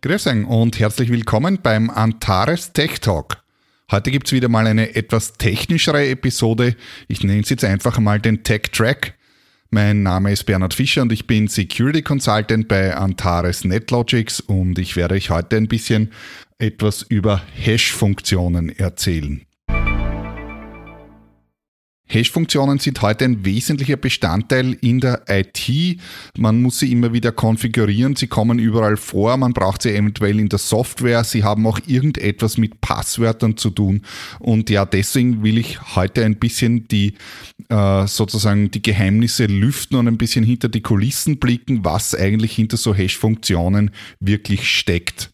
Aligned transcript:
Grüß 0.00 0.28
euch 0.28 0.44
und 0.44 0.78
herzlich 0.78 1.10
willkommen 1.10 1.58
beim 1.60 1.90
Antares 1.90 2.72
Tech 2.72 3.00
Talk. 3.00 3.42
Heute 3.90 4.12
gibt 4.12 4.28
es 4.28 4.32
wieder 4.32 4.48
mal 4.48 4.68
eine 4.68 4.94
etwas 4.94 5.32
technischere 5.32 6.06
Episode. 6.08 6.76
Ich 7.08 7.24
nenne 7.24 7.40
es 7.40 7.48
jetzt 7.48 7.64
einfach 7.64 7.98
mal 7.98 8.20
den 8.20 8.44
Tech 8.44 8.70
Track. 8.70 9.14
Mein 9.70 10.04
Name 10.04 10.30
ist 10.30 10.46
Bernhard 10.46 10.72
Fischer 10.72 11.02
und 11.02 11.10
ich 11.10 11.26
bin 11.26 11.48
Security 11.48 12.02
Consultant 12.02 12.68
bei 12.68 12.94
Antares 12.94 13.64
NetLogics 13.64 14.38
und 14.38 14.78
ich 14.78 14.94
werde 14.94 15.16
euch 15.16 15.30
heute 15.30 15.56
ein 15.56 15.66
bisschen 15.66 16.12
etwas 16.60 17.02
über 17.02 17.42
Hash-Funktionen 17.56 18.68
erzählen. 18.68 19.47
Hash-Funktionen 22.08 22.78
sind 22.78 23.02
heute 23.02 23.26
ein 23.26 23.44
wesentlicher 23.44 23.96
Bestandteil 23.96 24.72
in 24.80 25.00
der 25.00 25.22
IT. 25.28 25.98
Man 26.38 26.62
muss 26.62 26.78
sie 26.78 26.90
immer 26.90 27.12
wieder 27.12 27.32
konfigurieren, 27.32 28.16
sie 28.16 28.26
kommen 28.26 28.58
überall 28.58 28.96
vor, 28.96 29.36
man 29.36 29.52
braucht 29.52 29.82
sie 29.82 29.94
eventuell 29.94 30.40
in 30.40 30.48
der 30.48 30.58
Software, 30.58 31.22
sie 31.24 31.44
haben 31.44 31.66
auch 31.66 31.78
irgendetwas 31.86 32.56
mit 32.56 32.80
Passwörtern 32.80 33.56
zu 33.56 33.70
tun. 33.70 34.02
Und 34.38 34.70
ja, 34.70 34.86
deswegen 34.86 35.42
will 35.42 35.58
ich 35.58 35.94
heute 35.96 36.24
ein 36.24 36.36
bisschen 36.36 36.88
die 36.88 37.14
äh, 37.68 38.06
sozusagen 38.06 38.70
die 38.70 38.82
Geheimnisse 38.82 39.46
lüften 39.46 39.98
und 39.98 40.08
ein 40.08 40.18
bisschen 40.18 40.44
hinter 40.44 40.68
die 40.68 40.80
Kulissen 40.80 41.38
blicken, 41.38 41.84
was 41.84 42.14
eigentlich 42.14 42.52
hinter 42.52 42.78
so 42.78 42.94
Hash-Funktionen 42.94 43.90
wirklich 44.20 44.68
steckt. 44.70 45.30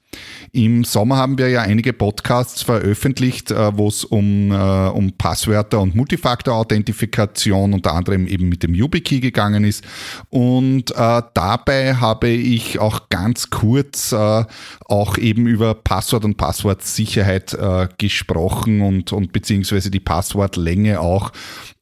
Im 0.54 0.84
Sommer 0.84 1.16
haben 1.16 1.36
wir 1.36 1.48
ja 1.48 1.62
einige 1.62 1.92
Podcasts 1.92 2.62
veröffentlicht, 2.62 3.50
äh, 3.50 3.76
wo 3.76 3.88
es 3.88 4.04
um, 4.04 4.52
äh, 4.52 4.54
um 4.54 5.10
Passwörter 5.18 5.80
und 5.80 5.96
Multifaktor-Authentifikation 5.96 7.74
unter 7.74 7.92
anderem 7.92 8.28
eben 8.28 8.48
mit 8.50 8.62
dem 8.62 8.72
YubiKey 8.72 9.18
gegangen 9.18 9.64
ist. 9.64 9.84
Und 10.30 10.92
äh, 10.92 11.22
dabei 11.34 11.96
habe 11.96 12.28
ich 12.28 12.78
auch 12.78 13.08
ganz 13.08 13.50
kurz 13.50 14.12
äh, 14.12 14.44
auch 14.84 15.18
eben 15.18 15.48
über 15.48 15.74
Passwort 15.74 16.24
und 16.24 16.36
Passwortsicherheit 16.36 17.54
äh, 17.54 17.88
gesprochen 17.98 18.80
und, 18.80 19.12
und 19.12 19.32
beziehungsweise 19.32 19.90
die 19.90 19.98
Passwortlänge 19.98 21.00
auch. 21.00 21.32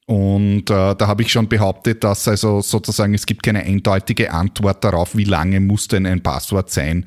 Und 0.06 0.69
äh, 0.69 0.95
da 0.97 1.06
habe 1.06 1.22
ich 1.22 1.31
schon 1.31 1.48
behauptet, 1.48 2.03
dass 2.03 2.27
also 2.27 2.61
sozusagen 2.61 3.14
es 3.14 3.25
gibt 3.25 3.45
keine 3.45 3.61
eindeutige 3.61 4.33
Antwort 4.33 4.83
darauf, 4.83 5.17
wie 5.17 5.25
lange 5.25 5.61
muss 5.61 5.86
denn 5.86 6.06
ein 6.06 6.22
Passwort 6.22 6.70
sein, 6.70 7.06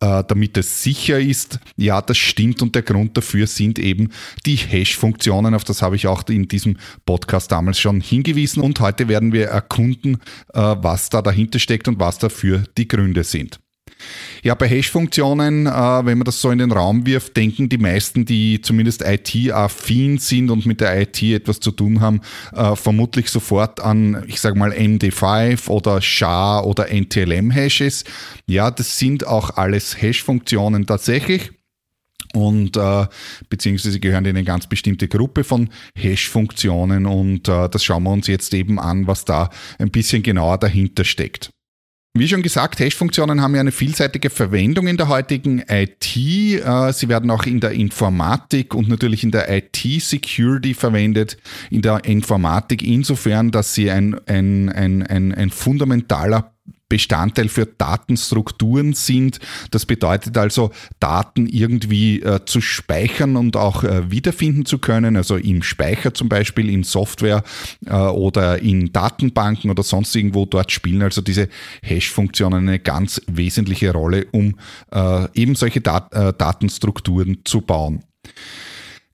äh, 0.00 0.22
damit 0.28 0.58
es 0.58 0.82
sicher 0.82 1.18
ist. 1.18 1.58
Ja, 1.76 2.02
das 2.02 2.18
stimmt 2.18 2.60
und 2.60 2.74
der 2.74 2.82
Grund 2.82 3.16
dafür 3.16 3.46
sind 3.46 3.78
eben 3.78 4.10
die 4.44 4.56
Hash-Funktionen. 4.56 5.54
Auf 5.54 5.64
das 5.64 5.80
habe 5.80 5.96
ich 5.96 6.06
auch 6.06 6.22
in 6.28 6.46
diesem 6.46 6.76
Podcast 7.06 7.50
damals 7.50 7.80
schon 7.80 8.02
hingewiesen. 8.02 8.62
Und 8.62 8.78
heute 8.78 9.08
werden 9.08 9.32
wir 9.32 9.46
erkunden, 9.46 10.18
äh, 10.52 10.60
was 10.60 11.08
da 11.08 11.22
dahinter 11.22 11.58
steckt 11.58 11.88
und 11.88 11.98
was 11.98 12.18
dafür 12.18 12.64
die 12.76 12.88
Gründe 12.88 13.24
sind. 13.24 13.58
Ja, 14.42 14.54
bei 14.54 14.68
Hash-Funktionen, 14.68 15.66
äh, 15.66 15.70
wenn 15.70 16.18
man 16.18 16.24
das 16.24 16.40
so 16.40 16.50
in 16.50 16.58
den 16.58 16.70
Raum 16.72 17.06
wirft, 17.06 17.36
denken 17.36 17.68
die 17.68 17.78
meisten, 17.78 18.26
die 18.26 18.60
zumindest 18.60 19.02
IT-affin 19.02 20.18
sind 20.18 20.50
und 20.50 20.66
mit 20.66 20.80
der 20.80 21.00
IT 21.00 21.22
etwas 21.22 21.60
zu 21.60 21.70
tun 21.70 22.00
haben, 22.00 22.20
äh, 22.52 22.76
vermutlich 22.76 23.30
sofort 23.30 23.80
an, 23.80 24.22
ich 24.26 24.40
sage 24.40 24.58
mal, 24.58 24.72
MD5 24.72 25.68
oder 25.68 26.02
SHA 26.02 26.60
oder 26.60 26.90
NTLM-Hashes. 26.90 28.04
Ja, 28.46 28.70
das 28.70 28.98
sind 28.98 29.26
auch 29.26 29.56
alles 29.56 30.00
Hash-Funktionen 30.00 30.86
tatsächlich 30.86 31.52
und 32.34 32.76
äh, 32.76 33.06
beziehungsweise 33.48 34.00
gehören 34.00 34.24
in 34.24 34.36
eine 34.36 34.44
ganz 34.44 34.66
bestimmte 34.66 35.08
Gruppe 35.08 35.44
von 35.44 35.70
Hash-Funktionen 35.96 37.06
und 37.06 37.48
äh, 37.48 37.68
das 37.68 37.84
schauen 37.84 38.02
wir 38.02 38.12
uns 38.12 38.26
jetzt 38.26 38.52
eben 38.54 38.78
an, 38.78 39.06
was 39.06 39.24
da 39.24 39.50
ein 39.78 39.90
bisschen 39.90 40.22
genauer 40.22 40.58
dahinter 40.58 41.04
steckt. 41.04 41.50
Wie 42.16 42.28
schon 42.28 42.42
gesagt, 42.42 42.78
Hash-Funktionen 42.78 43.40
haben 43.40 43.56
ja 43.56 43.60
eine 43.60 43.72
vielseitige 43.72 44.30
Verwendung 44.30 44.86
in 44.86 44.96
der 44.96 45.08
heutigen 45.08 45.64
IT. 45.68 46.16
Äh, 46.16 46.92
sie 46.92 47.08
werden 47.08 47.28
auch 47.28 47.42
in 47.42 47.58
der 47.58 47.72
Informatik 47.72 48.72
und 48.72 48.88
natürlich 48.88 49.24
in 49.24 49.32
der 49.32 49.50
IT-Security 49.52 50.74
verwendet. 50.74 51.38
In 51.70 51.82
der 51.82 52.04
Informatik 52.04 52.84
insofern, 52.84 53.50
dass 53.50 53.74
sie 53.74 53.90
ein, 53.90 54.14
ein, 54.28 54.68
ein, 54.68 55.02
ein, 55.02 55.34
ein 55.34 55.50
fundamentaler 55.50 56.54
Bestandteil 56.94 57.48
für 57.48 57.66
Datenstrukturen 57.66 58.92
sind. 58.92 59.40
Das 59.72 59.84
bedeutet 59.84 60.38
also, 60.38 60.70
Daten 61.00 61.48
irgendwie 61.48 62.22
äh, 62.22 62.44
zu 62.46 62.60
speichern 62.60 63.34
und 63.34 63.56
auch 63.56 63.82
äh, 63.82 64.12
wiederfinden 64.12 64.64
zu 64.64 64.78
können, 64.78 65.16
also 65.16 65.34
im 65.34 65.64
Speicher 65.64 66.14
zum 66.14 66.28
Beispiel, 66.28 66.70
in 66.70 66.84
Software 66.84 67.42
äh, 67.84 67.96
oder 67.96 68.62
in 68.62 68.92
Datenbanken 68.92 69.72
oder 69.72 69.82
sonst 69.82 70.14
irgendwo. 70.14 70.46
Dort 70.46 70.70
spielen 70.70 71.02
also 71.02 71.20
diese 71.20 71.48
Hash-Funktionen 71.82 72.68
eine 72.68 72.78
ganz 72.78 73.20
wesentliche 73.26 73.90
Rolle, 73.92 74.28
um 74.30 74.54
äh, 74.92 75.26
eben 75.34 75.56
solche 75.56 75.80
Dat 75.80 76.14
äh, 76.14 76.32
Datenstrukturen 76.32 77.38
zu 77.42 77.60
bauen. 77.60 78.04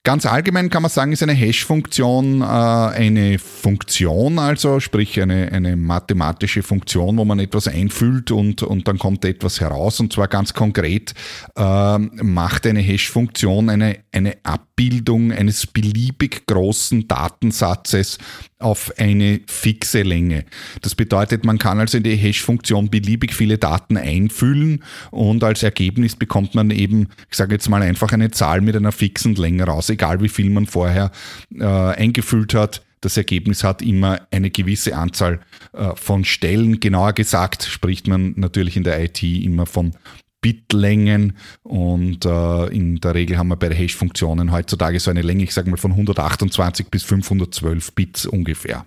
Ganz 0.02 0.24
allgemein 0.24 0.70
kann 0.70 0.80
man 0.80 0.90
sagen, 0.90 1.12
ist 1.12 1.22
eine 1.22 1.34
Hash-Funktion 1.34 2.40
äh, 2.40 2.44
eine 2.44 3.38
Funktion, 3.38 4.38
also 4.38 4.80
sprich 4.80 5.20
eine, 5.20 5.52
eine 5.52 5.76
mathematische 5.76 6.62
Funktion, 6.62 7.18
wo 7.18 7.26
man 7.26 7.38
etwas 7.38 7.68
einfüllt 7.68 8.30
und, 8.30 8.62
und 8.62 8.88
dann 8.88 8.98
kommt 8.98 9.26
etwas 9.26 9.60
heraus. 9.60 10.00
Und 10.00 10.14
zwar 10.14 10.28
ganz 10.28 10.54
konkret 10.54 11.12
äh, 11.54 11.98
macht 11.98 12.66
eine 12.66 12.80
Hash-Funktion 12.80 13.68
eine, 13.68 13.98
eine 14.10 14.38
Abbildung 14.80 15.30
eines 15.30 15.66
beliebig 15.66 16.46
großen 16.46 17.06
Datensatzes 17.06 18.16
auf 18.58 18.94
eine 18.96 19.40
fixe 19.46 20.00
Länge. 20.00 20.46
Das 20.80 20.94
bedeutet, 20.94 21.44
man 21.44 21.58
kann 21.58 21.78
also 21.78 21.98
in 21.98 22.02
die 22.02 22.16
Hash-Funktion 22.16 22.88
beliebig 22.88 23.34
viele 23.34 23.58
Daten 23.58 23.98
einfüllen 23.98 24.82
und 25.10 25.44
als 25.44 25.62
Ergebnis 25.62 26.16
bekommt 26.16 26.54
man 26.54 26.70
eben, 26.70 27.08
ich 27.30 27.36
sage 27.36 27.52
jetzt 27.54 27.68
mal 27.68 27.82
einfach 27.82 28.12
eine 28.12 28.30
Zahl 28.30 28.62
mit 28.62 28.74
einer 28.74 28.90
fixen 28.90 29.34
Länge 29.34 29.64
raus, 29.64 29.90
egal 29.90 30.22
wie 30.22 30.30
viel 30.30 30.48
man 30.48 30.64
vorher 30.64 31.10
äh, 31.54 31.64
eingefüllt 31.66 32.54
hat. 32.54 32.82
Das 33.02 33.18
Ergebnis 33.18 33.64
hat 33.64 33.82
immer 33.82 34.22
eine 34.30 34.50
gewisse 34.50 34.96
Anzahl 34.96 35.40
äh, 35.74 35.94
von 35.94 36.24
Stellen. 36.24 36.80
Genauer 36.80 37.12
gesagt 37.12 37.64
spricht 37.64 38.08
man 38.08 38.32
natürlich 38.36 38.78
in 38.78 38.84
der 38.84 39.02
IT 39.02 39.22
immer 39.22 39.66
von 39.66 39.92
Bitlängen 40.40 41.36
und 41.62 42.24
äh, 42.24 42.66
in 42.66 42.96
der 42.96 43.14
Regel 43.14 43.36
haben 43.38 43.48
wir 43.48 43.56
bei 43.56 43.70
Hash-Funktionen 43.74 44.52
heutzutage 44.52 44.98
so 45.00 45.10
eine 45.10 45.22
Länge, 45.22 45.44
ich 45.44 45.54
sage 45.54 45.70
mal 45.70 45.76
von 45.76 45.92
128 45.92 46.88
bis 46.88 47.02
512 47.02 47.92
Bits 47.92 48.26
ungefähr. 48.26 48.86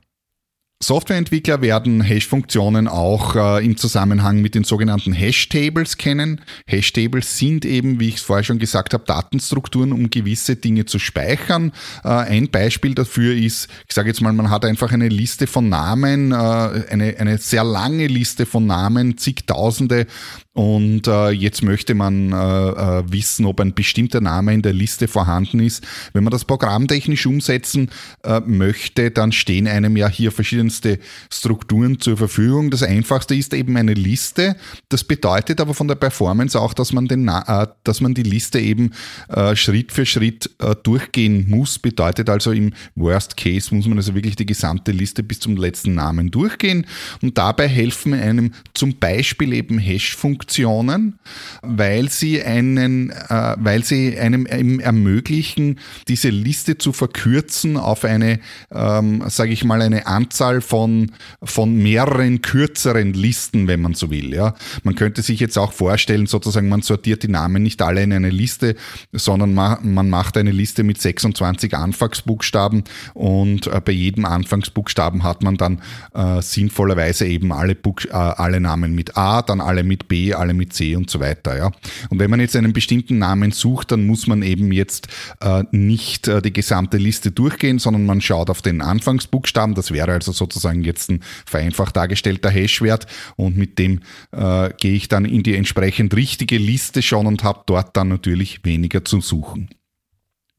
Softwareentwickler 0.84 1.62
werden 1.62 2.02
Hash-Funktionen 2.02 2.88
auch 2.88 3.36
äh, 3.36 3.66
im 3.66 3.78
Zusammenhang 3.78 4.42
mit 4.42 4.54
den 4.54 4.66
sogenannten 4.66 5.14
Hash-Tables 5.14 5.98
kennen. 5.98 6.42
Hash-Tables 6.68 7.38
sind 7.38 7.64
eben, 7.64 8.00
wie 8.02 8.10
ich 8.10 8.16
es 8.16 8.22
vorher 8.22 8.44
schon 8.44 8.60
gesagt 8.60 8.94
habe, 8.94 9.06
Datenstrukturen, 9.06 9.94
um 9.94 10.10
gewisse 10.10 10.58
Dinge 10.58 10.86
zu 10.86 11.00
speichern. 11.00 11.72
Äh, 12.04 12.10
ein 12.10 12.50
Beispiel 12.50 12.96
dafür 12.96 13.34
ist, 13.34 13.70
ich 13.88 13.96
sage 13.96 14.10
jetzt 14.10 14.22
mal, 14.22 14.34
man 14.34 14.50
hat 14.50 14.66
einfach 14.66 14.92
eine 14.92 15.08
Liste 15.08 15.48
von 15.48 15.70
Namen, 15.70 16.34
äh, 16.34 16.36
eine, 16.36 17.16
eine 17.18 17.38
sehr 17.38 17.64
lange 17.64 18.08
Liste 18.08 18.46
von 18.46 18.66
Namen, 18.66 19.18
zigtausende 19.18 20.06
und 20.54 21.08
äh, 21.08 21.30
jetzt 21.32 21.64
möchte 21.64 21.96
man 21.96 22.32
äh, 22.32 22.36
äh, 22.36 23.04
wissen, 23.12 23.46
ob 23.48 23.60
ein 23.60 23.74
bestimmter 23.74 24.22
Name 24.22 24.54
in 24.54 24.62
der 24.62 24.74
Liste 24.74 25.08
vorhanden 25.08 25.60
ist. 25.60 25.84
Wenn 26.14 26.24
man 26.24 26.32
das 26.32 26.46
programmtechnisch 26.46 27.26
umsetzen 27.26 27.90
äh, 28.24 28.40
möchte, 28.42 29.10
dann 29.10 29.32
stehen 29.32 29.68
einem 29.68 29.98
ja 29.98 30.08
hier 30.08 30.32
verschiedene 30.32 30.70
verschiedenste 30.74 31.00
Strukturen 31.30 32.00
zur 32.00 32.18
Verfügung. 32.18 32.70
Das 32.70 32.84
einfachste 32.84 33.36
ist 33.36 33.54
eben 33.54 33.78
eine 33.78 33.94
Liste. 33.94 34.56
Das 34.90 35.04
bedeutet 35.04 35.62
aber 35.62 35.74
von 35.74 35.88
der 35.88 35.96
Performance 35.96 36.60
auch, 36.60 36.74
dass 36.74 36.94
man, 36.94 37.08
den, 37.08 37.28
äh, 37.28 37.68
dass 37.84 38.02
man 38.02 38.14
die 38.14 38.24
Liste 38.24 38.60
eben 38.60 38.92
äh, 39.30 39.56
Schritt 39.56 39.92
für 39.92 40.06
Schritt 40.06 40.50
äh, 40.60 40.76
durchgehen 40.84 41.50
muss. 41.50 41.80
Bedeutet 41.80 42.30
also 42.30 42.52
im 42.52 42.74
Worst 42.96 43.38
Case 43.38 43.74
muss 43.74 43.88
man 43.88 43.98
also 43.98 44.16
wirklich 44.16 44.36
die 44.36 44.46
gesamte 44.46 44.92
Liste 44.92 45.24
bis 45.24 45.40
zum 45.40 45.58
letzten 45.58 45.96
Namen 45.96 46.32
durchgehen. 46.32 46.86
Und 47.22 47.38
dabei 47.38 47.68
helfen 47.68 48.14
einem 48.14 48.52
zum 48.74 48.98
Beispiel 48.98 49.54
eben 49.54 49.78
Hash-Funktionen, 49.78 51.20
weil 51.62 52.10
sie 52.10 52.42
einen, 52.42 53.10
äh, 53.12 53.56
weil 53.58 53.84
sie 53.84 54.18
einem 54.18 54.46
ermöglichen, 54.80 55.80
diese 56.08 56.30
Liste 56.30 56.78
zu 56.78 56.94
verkürzen 56.94 57.78
auf 57.78 58.04
eine, 58.04 58.40
ähm, 58.72 59.24
sage 59.28 59.52
ich 59.52 59.64
mal, 59.64 59.82
eine 59.82 60.08
Anzahl 60.08 60.53
von, 60.62 61.12
von 61.44 61.76
mehreren 61.76 62.42
kürzeren 62.42 63.14
Listen, 63.14 63.68
wenn 63.68 63.82
man 63.82 63.94
so 63.94 64.12
will. 64.12 64.34
Ja. 64.34 64.56
Man 64.84 64.96
könnte 64.96 65.22
sich 65.22 65.40
jetzt 65.40 65.58
auch 65.58 65.74
vorstellen, 65.74 66.28
sozusagen, 66.28 66.70
man 66.70 66.82
sortiert 66.82 67.24
die 67.24 67.28
Namen 67.28 67.64
nicht 67.64 67.82
alle 67.82 68.04
in 68.04 68.14
eine 68.14 68.30
Liste, 68.30 68.76
sondern 69.12 69.54
man 69.54 70.10
macht 70.10 70.38
eine 70.38 70.52
Liste 70.52 70.84
mit 70.84 71.02
26 71.02 71.76
Anfangsbuchstaben 71.76 72.84
und 73.14 73.68
äh, 73.68 73.82
bei 73.84 73.92
jedem 73.92 74.26
Anfangsbuchstaben 74.26 75.24
hat 75.24 75.44
man 75.44 75.58
dann 75.58 75.82
äh, 76.14 76.42
sinnvollerweise 76.42 77.26
eben 77.28 77.52
alle, 77.52 77.76
Buch, 77.76 78.02
äh, 78.06 78.12
alle 78.12 78.60
Namen 78.60 78.96
mit 78.96 79.18
A, 79.18 79.42
dann 79.42 79.62
alle 79.62 79.84
mit 79.84 80.08
B, 80.08 80.34
alle 80.34 80.54
mit 80.54 80.74
C 80.74 80.96
und 80.96 81.10
so 81.10 81.20
weiter. 81.20 81.58
Ja. 81.58 81.72
Und 82.10 82.20
wenn 82.20 82.30
man 82.30 82.40
jetzt 82.40 82.56
einen 82.56 82.74
bestimmten 82.74 83.18
Namen 83.18 83.52
sucht, 83.52 83.92
dann 83.92 84.06
muss 84.06 84.28
man 84.28 84.42
eben 84.42 84.72
jetzt 84.72 85.08
äh, 85.42 85.64
nicht 85.72 86.28
äh, 86.28 86.42
die 86.42 86.54
gesamte 86.54 86.98
Liste 86.98 87.32
durchgehen, 87.32 87.80
sondern 87.80 88.06
man 88.06 88.22
schaut 88.22 88.50
auf 88.50 88.62
den 88.62 88.82
Anfangsbuchstaben. 88.82 89.76
Das 89.76 89.92
wäre 89.92 90.12
also 90.12 90.32
sozusagen 90.44 90.84
jetzt 90.84 91.10
ein 91.10 91.22
vereinfacht 91.46 91.96
dargestellter 91.96 92.50
Hashwert 92.50 93.08
und 93.36 93.58
mit 93.58 93.80
dem 93.80 94.02
äh, 94.32 94.70
gehe 94.78 94.94
ich 94.94 95.08
dann 95.08 95.26
in 95.26 95.44
die 95.44 95.56
entsprechend 95.56 96.16
richtige 96.16 96.58
Liste 96.58 97.02
schon 97.02 97.28
und 97.28 97.44
habe 97.44 97.64
dort 97.66 97.96
dann 97.96 98.10
natürlich 98.10 98.66
weniger 98.66 99.06
zu 99.06 99.22
suchen. 99.22 99.70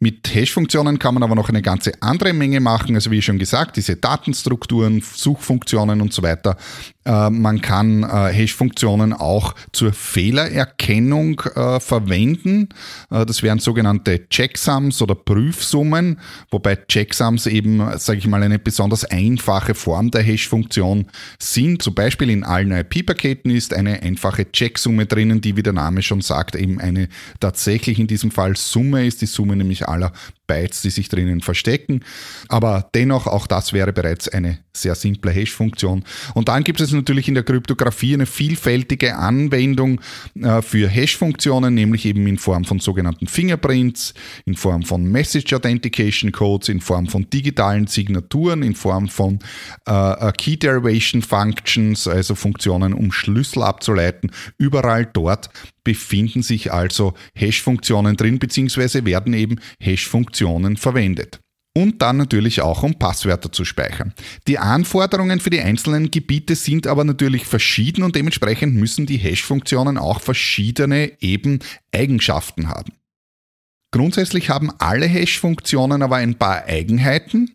Mit 0.00 0.34
Hash-Funktionen 0.34 0.98
kann 0.98 1.14
man 1.14 1.22
aber 1.22 1.34
noch 1.34 1.48
eine 1.48 1.62
ganze 1.62 1.92
andere 2.02 2.32
Menge 2.32 2.60
machen. 2.60 2.94
Also 2.94 3.10
wie 3.10 3.22
schon 3.22 3.38
gesagt, 3.38 3.76
diese 3.76 3.96
Datenstrukturen, 3.96 5.00
Suchfunktionen 5.00 6.00
und 6.00 6.12
so 6.12 6.22
weiter. 6.22 6.56
Äh, 7.04 7.30
man 7.30 7.60
kann 7.60 8.02
äh, 8.02 8.32
Hash-Funktionen 8.32 9.12
auch 9.12 9.54
zur 9.72 9.92
Fehlererkennung 9.92 11.40
äh, 11.54 11.80
verwenden. 11.80 12.68
das 13.10 13.42
wären 13.42 13.58
sogenannte 13.58 14.28
Checksums 14.28 15.02
oder 15.02 15.14
Prüfsummen, 15.14 16.18
wobei 16.50 16.76
Checksums 16.76 17.46
eben, 17.46 17.82
sage 17.98 18.18
ich 18.18 18.26
mal, 18.26 18.42
eine 18.42 18.58
besonders 18.58 19.04
einfache 19.04 19.74
Form 19.74 20.10
der 20.10 20.22
Hash-Funktion 20.22 21.06
sind. 21.38 21.82
Zum 21.82 21.94
Beispiel 21.94 22.30
in 22.30 22.44
allen 22.44 22.72
IP-Paketen 22.72 23.50
ist 23.50 23.74
eine 23.74 24.02
einfache 24.02 24.50
Checksumme 24.50 25.06
drinnen, 25.06 25.40
die, 25.40 25.56
wie 25.56 25.62
der 25.62 25.72
Name 25.72 26.02
schon 26.02 26.20
sagt, 26.20 26.56
eben 26.56 26.80
eine 26.80 27.08
tatsächlich 27.40 27.98
in 27.98 28.06
diesem 28.06 28.30
Fall 28.30 28.56
Summe 28.56 29.06
ist. 29.06 29.20
Die 29.22 29.26
Summe 29.26 29.56
nämlich 29.56 29.88
aller 29.88 30.12
Bytes, 30.46 30.82
die 30.82 30.90
sich 30.90 31.08
drinnen 31.08 31.40
verstecken. 31.40 32.00
Aber 32.48 32.88
dennoch, 32.94 33.26
auch 33.26 33.46
das 33.46 33.72
wäre 33.72 33.92
bereits 33.92 34.28
eine 34.28 34.58
sehr 34.72 34.94
simple 34.94 35.30
Hash-Funktion. 35.30 36.04
Und 36.34 36.48
dann 36.48 36.64
gibt 36.64 36.80
es 36.80 36.92
natürlich 36.94 37.28
in 37.28 37.34
der 37.34 37.42
Kryptographie 37.42 38.14
eine 38.14 38.26
vielfältige 38.26 39.16
Anwendung 39.16 40.00
äh, 40.40 40.62
für 40.62 40.88
Hash-Funktionen, 40.88 41.74
nämlich 41.74 42.06
eben 42.06 42.26
in 42.26 42.38
Form 42.38 42.64
von 42.64 42.80
sogenannten 42.80 43.26
Fingerprints, 43.26 44.14
in 44.46 44.54
Form 44.54 44.82
von 44.82 45.04
Message 45.04 45.52
Authentication 45.52 46.32
Codes, 46.32 46.68
in 46.68 46.80
Form 46.80 47.06
von 47.06 47.28
digitalen 47.30 47.86
Signaturen, 47.86 48.62
in 48.62 48.74
Form 48.74 49.08
von 49.08 49.38
äh, 49.86 50.32
Key 50.32 50.56
Derivation 50.56 51.22
Functions, 51.22 52.08
also 52.08 52.34
Funktionen, 52.34 52.94
um 52.94 53.12
Schlüssel 53.12 53.62
abzuleiten. 53.62 54.30
Überall 54.58 55.06
dort 55.06 55.50
befinden 55.84 56.42
sich 56.42 56.72
also 56.72 57.14
Hash-Funktionen 57.34 58.16
drin, 58.16 58.38
beziehungsweise 58.38 59.04
werden 59.04 59.34
eben 59.34 59.60
Hash-Funktionen 59.80 60.76
verwendet 60.76 61.43
und 61.76 62.00
dann 62.00 62.16
natürlich 62.16 62.62
auch 62.62 62.82
um 62.82 62.94
Passwörter 62.94 63.50
zu 63.50 63.64
speichern. 63.64 64.14
Die 64.46 64.58
Anforderungen 64.58 65.40
für 65.40 65.50
die 65.50 65.60
einzelnen 65.60 66.10
Gebiete 66.10 66.54
sind 66.54 66.86
aber 66.86 67.04
natürlich 67.04 67.44
verschieden 67.44 68.04
und 68.04 68.14
dementsprechend 68.14 68.74
müssen 68.74 69.06
die 69.06 69.18
Hash-Funktionen 69.18 69.98
auch 69.98 70.20
verschiedene 70.20 71.12
eben 71.20 71.58
Eigenschaften 71.92 72.68
haben. 72.68 72.92
Grundsätzlich 73.90 74.50
haben 74.50 74.70
alle 74.78 75.06
Hash-Funktionen 75.06 76.02
aber 76.02 76.16
ein 76.16 76.36
paar 76.36 76.64
Eigenheiten 76.64 77.50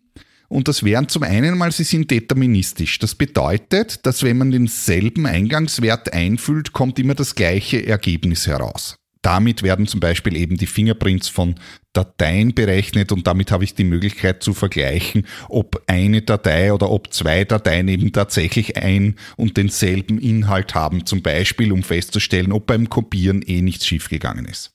und 0.48 0.66
das 0.66 0.82
wären 0.82 1.08
zum 1.08 1.22
einen 1.22 1.56
mal, 1.56 1.70
sie 1.70 1.84
sind 1.84 2.10
deterministisch. 2.10 2.98
Das 2.98 3.14
bedeutet, 3.14 4.04
dass 4.04 4.24
wenn 4.24 4.36
man 4.36 4.50
denselben 4.50 5.26
Eingangswert 5.26 6.12
einfüllt, 6.12 6.72
kommt 6.72 6.98
immer 6.98 7.14
das 7.14 7.36
gleiche 7.36 7.86
Ergebnis 7.86 8.48
heraus. 8.48 8.96
Damit 9.22 9.62
werden 9.62 9.86
zum 9.86 10.00
Beispiel 10.00 10.34
eben 10.34 10.56
die 10.56 10.66
Fingerprints 10.66 11.28
von 11.28 11.54
Dateien 11.92 12.54
berechnet 12.54 13.10
und 13.10 13.26
damit 13.26 13.50
habe 13.50 13.64
ich 13.64 13.74
die 13.74 13.84
Möglichkeit 13.84 14.42
zu 14.42 14.54
vergleichen, 14.54 15.26
ob 15.48 15.82
eine 15.86 16.22
Datei 16.22 16.72
oder 16.72 16.90
ob 16.90 17.12
zwei 17.12 17.44
Dateien 17.44 17.88
eben 17.88 18.12
tatsächlich 18.12 18.76
ein 18.76 19.16
und 19.36 19.56
denselben 19.56 20.18
Inhalt 20.20 20.74
haben, 20.74 21.04
zum 21.04 21.22
Beispiel 21.22 21.72
um 21.72 21.82
festzustellen, 21.82 22.52
ob 22.52 22.66
beim 22.66 22.88
Kopieren 22.88 23.42
eh 23.42 23.60
nichts 23.60 23.86
schiefgegangen 23.86 24.44
ist. 24.44 24.72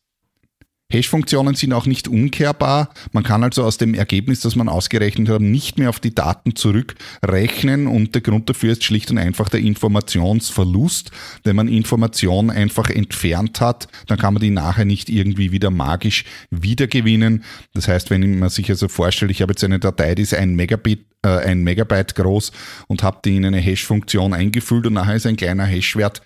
Hash-Funktionen 0.91 1.55
sind 1.55 1.73
auch 1.73 1.87
nicht 1.87 2.07
umkehrbar. 2.07 2.89
Man 3.11 3.23
kann 3.23 3.43
also 3.43 3.63
aus 3.63 3.77
dem 3.77 3.95
Ergebnis, 3.95 4.41
das 4.41 4.55
man 4.55 4.69
ausgerechnet 4.69 5.29
hat, 5.29 5.41
nicht 5.41 5.79
mehr 5.79 5.89
auf 5.89 5.99
die 5.99 6.13
Daten 6.13 6.55
zurückrechnen 6.55 7.87
und 7.87 8.13
der 8.13 8.21
Grund 8.21 8.49
dafür 8.49 8.73
ist 8.73 8.83
schlicht 8.83 9.09
und 9.09 9.17
einfach 9.17 9.49
der 9.49 9.61
Informationsverlust. 9.61 11.09
Wenn 11.43 11.55
man 11.55 11.67
Informationen 11.67 12.51
einfach 12.51 12.91
entfernt 12.91 13.61
hat, 13.61 13.87
dann 14.05 14.19
kann 14.19 14.35
man 14.35 14.41
die 14.41 14.51
nachher 14.51 14.85
nicht 14.85 15.09
irgendwie 15.09 15.51
wieder 15.51 15.71
magisch 15.71 16.23
wiedergewinnen. 16.51 17.43
Das 17.73 17.87
heißt, 17.87 18.11
wenn 18.11 18.37
man 18.37 18.49
sich 18.49 18.69
also 18.69 18.87
vorstellt, 18.87 19.31
ich 19.31 19.41
habe 19.41 19.53
jetzt 19.53 19.63
eine 19.63 19.79
Datei, 19.79 20.13
die 20.13 20.21
ist 20.21 20.35
ein 20.35 20.55
Megabit 20.55 21.14
äh, 21.25 21.45
ein 21.45 21.63
Megabyte 21.63 22.15
groß 22.15 22.51
und 22.87 23.03
habe 23.03 23.19
die 23.25 23.35
in 23.37 23.45
eine 23.45 23.59
Hash-Funktion 23.59 24.33
eingefüllt 24.33 24.85
und 24.85 24.93
nachher 24.93 25.15
ist 25.15 25.25
ein 25.25 25.37
kleiner 25.37 25.65
Hashwert 25.65 26.21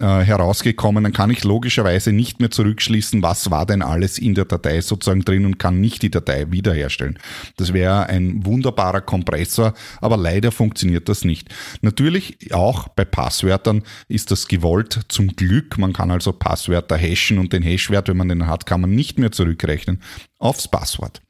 äh, 0.00 0.06
herausgekommen, 0.06 1.04
dann 1.04 1.12
kann 1.12 1.30
ich 1.30 1.44
logischerweise 1.44 2.12
nicht 2.12 2.40
mehr 2.40 2.50
zurückschließen, 2.50 3.22
was 3.22 3.50
war 3.50 3.64
denn 3.64 3.82
alles 3.82 4.18
in 4.18 4.34
der 4.34 4.44
Datei 4.44 4.80
sozusagen 4.80 5.24
drin 5.24 5.46
und 5.46 5.58
kann 5.58 5.80
nicht 5.80 6.02
die 6.02 6.10
Datei 6.10 6.50
wiederherstellen. 6.50 7.18
Das 7.56 7.72
wäre 7.72 8.06
ein 8.06 8.44
wunderbarer 8.44 9.00
Kompressor, 9.00 9.72
aber 10.00 10.16
leider 10.16 10.52
funktioniert 10.52 11.08
das 11.08 11.24
nicht. 11.24 11.48
Natürlich 11.80 12.52
auch 12.52 12.88
bei 12.88 13.04
Passwörtern 13.04 13.82
ist 14.08 14.30
das 14.30 14.48
gewollt 14.48 15.00
zum 15.08 15.28
Glück. 15.28 15.78
Man 15.78 15.92
kann 15.92 16.10
also 16.10 16.32
Passwörter 16.32 16.96
hashen 16.96 17.38
und 17.38 17.52
den 17.52 17.62
Hashwert, 17.62 18.08
wenn 18.08 18.16
man 18.16 18.28
den 18.28 18.46
hat, 18.46 18.66
kann 18.66 18.80
man 18.80 18.90
nicht 18.90 19.18
mehr 19.18 19.32
zurückrechnen 19.32 20.02
aufs 20.38 20.68
Passwort. 20.68 21.22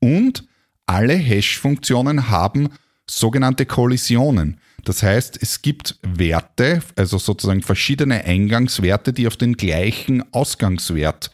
Und 0.00 0.47
alle 0.88 1.14
Hash-Funktionen 1.14 2.30
haben 2.30 2.70
sogenannte 3.08 3.66
Kollisionen. 3.66 4.60
Das 4.84 5.02
heißt, 5.02 5.38
es 5.40 5.62
gibt 5.62 5.98
Werte, 6.02 6.82
also 6.96 7.18
sozusagen 7.18 7.62
verschiedene 7.62 8.24
Eingangswerte, 8.24 9.12
die 9.12 9.26
auf 9.26 9.36
den 9.36 9.56
gleichen 9.56 10.24
Ausgangswert 10.32 11.30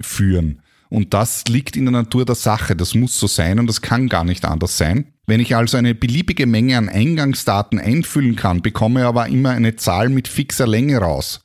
führen. 0.00 0.62
Und 0.90 1.14
das 1.14 1.44
liegt 1.48 1.76
in 1.76 1.84
der 1.84 1.92
Natur 1.92 2.24
der 2.24 2.34
Sache. 2.34 2.74
Das 2.74 2.94
muss 2.94 3.18
so 3.18 3.26
sein 3.26 3.58
und 3.58 3.66
das 3.66 3.82
kann 3.82 4.08
gar 4.08 4.24
nicht 4.24 4.44
anders 4.44 4.78
sein. 4.78 5.12
Wenn 5.26 5.40
ich 5.40 5.54
also 5.54 5.76
eine 5.76 5.94
beliebige 5.94 6.46
Menge 6.46 6.78
an 6.78 6.88
Eingangsdaten 6.88 7.78
einfüllen 7.78 8.36
kann, 8.36 8.62
bekomme 8.62 9.00
ich 9.00 9.06
aber 9.06 9.28
immer 9.28 9.50
eine 9.50 9.76
Zahl 9.76 10.08
mit 10.08 10.28
fixer 10.28 10.66
Länge 10.66 10.98
raus 10.98 11.40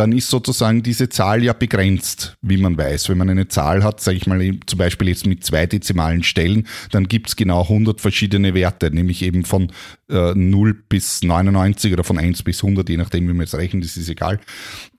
dann 0.00 0.12
ist 0.12 0.30
sozusagen 0.30 0.82
diese 0.82 1.10
Zahl 1.10 1.44
ja 1.44 1.52
begrenzt, 1.52 2.38
wie 2.40 2.56
man 2.56 2.78
weiß. 2.78 3.10
Wenn 3.10 3.18
man 3.18 3.28
eine 3.28 3.48
Zahl 3.48 3.84
hat, 3.84 4.00
sage 4.00 4.16
ich 4.16 4.26
mal 4.26 4.40
zum 4.64 4.78
Beispiel 4.78 5.08
jetzt 5.08 5.26
mit 5.26 5.44
zwei 5.44 5.66
dezimalen 5.66 6.22
Stellen, 6.22 6.66
dann 6.90 7.06
gibt 7.06 7.28
es 7.28 7.36
genau 7.36 7.64
100 7.64 8.00
verschiedene 8.00 8.54
Werte, 8.54 8.90
nämlich 8.90 9.20
eben 9.20 9.44
von 9.44 9.70
äh, 10.08 10.32
0 10.34 10.72
bis 10.88 11.22
99 11.22 11.92
oder 11.92 12.02
von 12.02 12.18
1 12.18 12.42
bis 12.44 12.64
100, 12.64 12.88
je 12.88 12.96
nachdem, 12.96 13.28
wie 13.28 13.34
man 13.34 13.42
jetzt 13.42 13.54
rechnet, 13.54 13.84
das 13.84 13.98
ist 13.98 14.08
egal. 14.08 14.40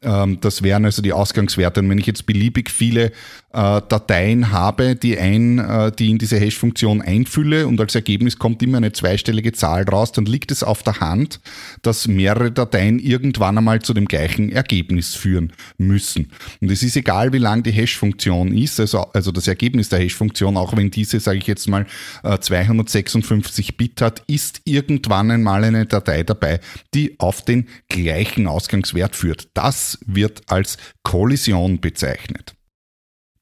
Ähm, 0.04 0.38
das 0.40 0.62
wären 0.62 0.86
also 0.86 1.02
die 1.02 1.14
Ausgangswerte. 1.14 1.80
Und 1.80 1.90
wenn 1.90 1.98
ich 1.98 2.06
jetzt 2.06 2.28
beliebig 2.28 2.70
viele 2.70 3.12
äh, 3.54 3.82
Dateien 3.88 4.52
habe, 4.52 4.96
die, 4.96 5.18
ein, 5.18 5.60
äh, 5.60 5.92
die 5.92 6.10
in 6.10 6.18
diese 6.18 6.40
Hash-Funktion 6.40 7.02
einfülle 7.02 7.68
und 7.68 7.80
als 7.80 7.96
Ergebnis 7.96 8.40
kommt 8.40 8.64
immer 8.64 8.78
eine 8.78 8.92
zweistellige 8.92 9.52
Zahl 9.52 9.84
raus, 9.84 10.12
dann 10.12 10.26
liegt 10.26 10.52
es 10.52 10.64
auf 10.64 10.84
der 10.84 11.00
Hand, 11.00 11.40
dass 11.82 12.08
mehrere 12.08 12.52
Dateien 12.52 13.00
irgendwann 13.00 13.58
einmal 13.58 13.82
zu 13.82 13.94
dem 13.94 14.06
gleichen 14.06 14.52
Ergebnis 14.52 15.16
führen 15.16 15.54
müssen. 15.78 16.32
Und 16.62 16.72
es 16.72 16.84
ist 16.84 16.96
egal, 16.96 17.34
wie 17.34 17.40
lang 17.40 17.64
die 17.64 17.72
Hash-Funktion 17.72 18.54
ist, 18.54 18.80
also, 18.80 19.00
also 19.14 19.32
das 19.32 19.48
Ergebnis 19.48 19.90
der 19.90 20.00
Hash-Funktion, 20.00 20.58
auch 20.58 20.76
wenn 20.78 20.90
diese, 20.90 21.20
sage 21.20 21.40
ich 21.40 21.48
jetzt 21.48 21.68
mal, 21.68 21.86
256 22.24 23.70
äh, 23.70 23.72
Bit 23.74 24.02
hat, 24.02 24.24
ist 24.28 24.62
irgendwann 24.66 25.32
einmal 25.32 25.64
eine 25.64 25.86
Datei 25.86 26.24
dabei, 26.24 26.60
die 26.94 27.20
auf 27.20 27.42
den 27.42 27.68
gleichen 27.90 28.48
Ausgangswert 28.48 29.16
führt. 29.16 29.50
Das 29.54 30.00
wird 30.06 30.42
als 30.48 30.78
Kollision 31.04 31.82
bezeichnet. 31.82 32.56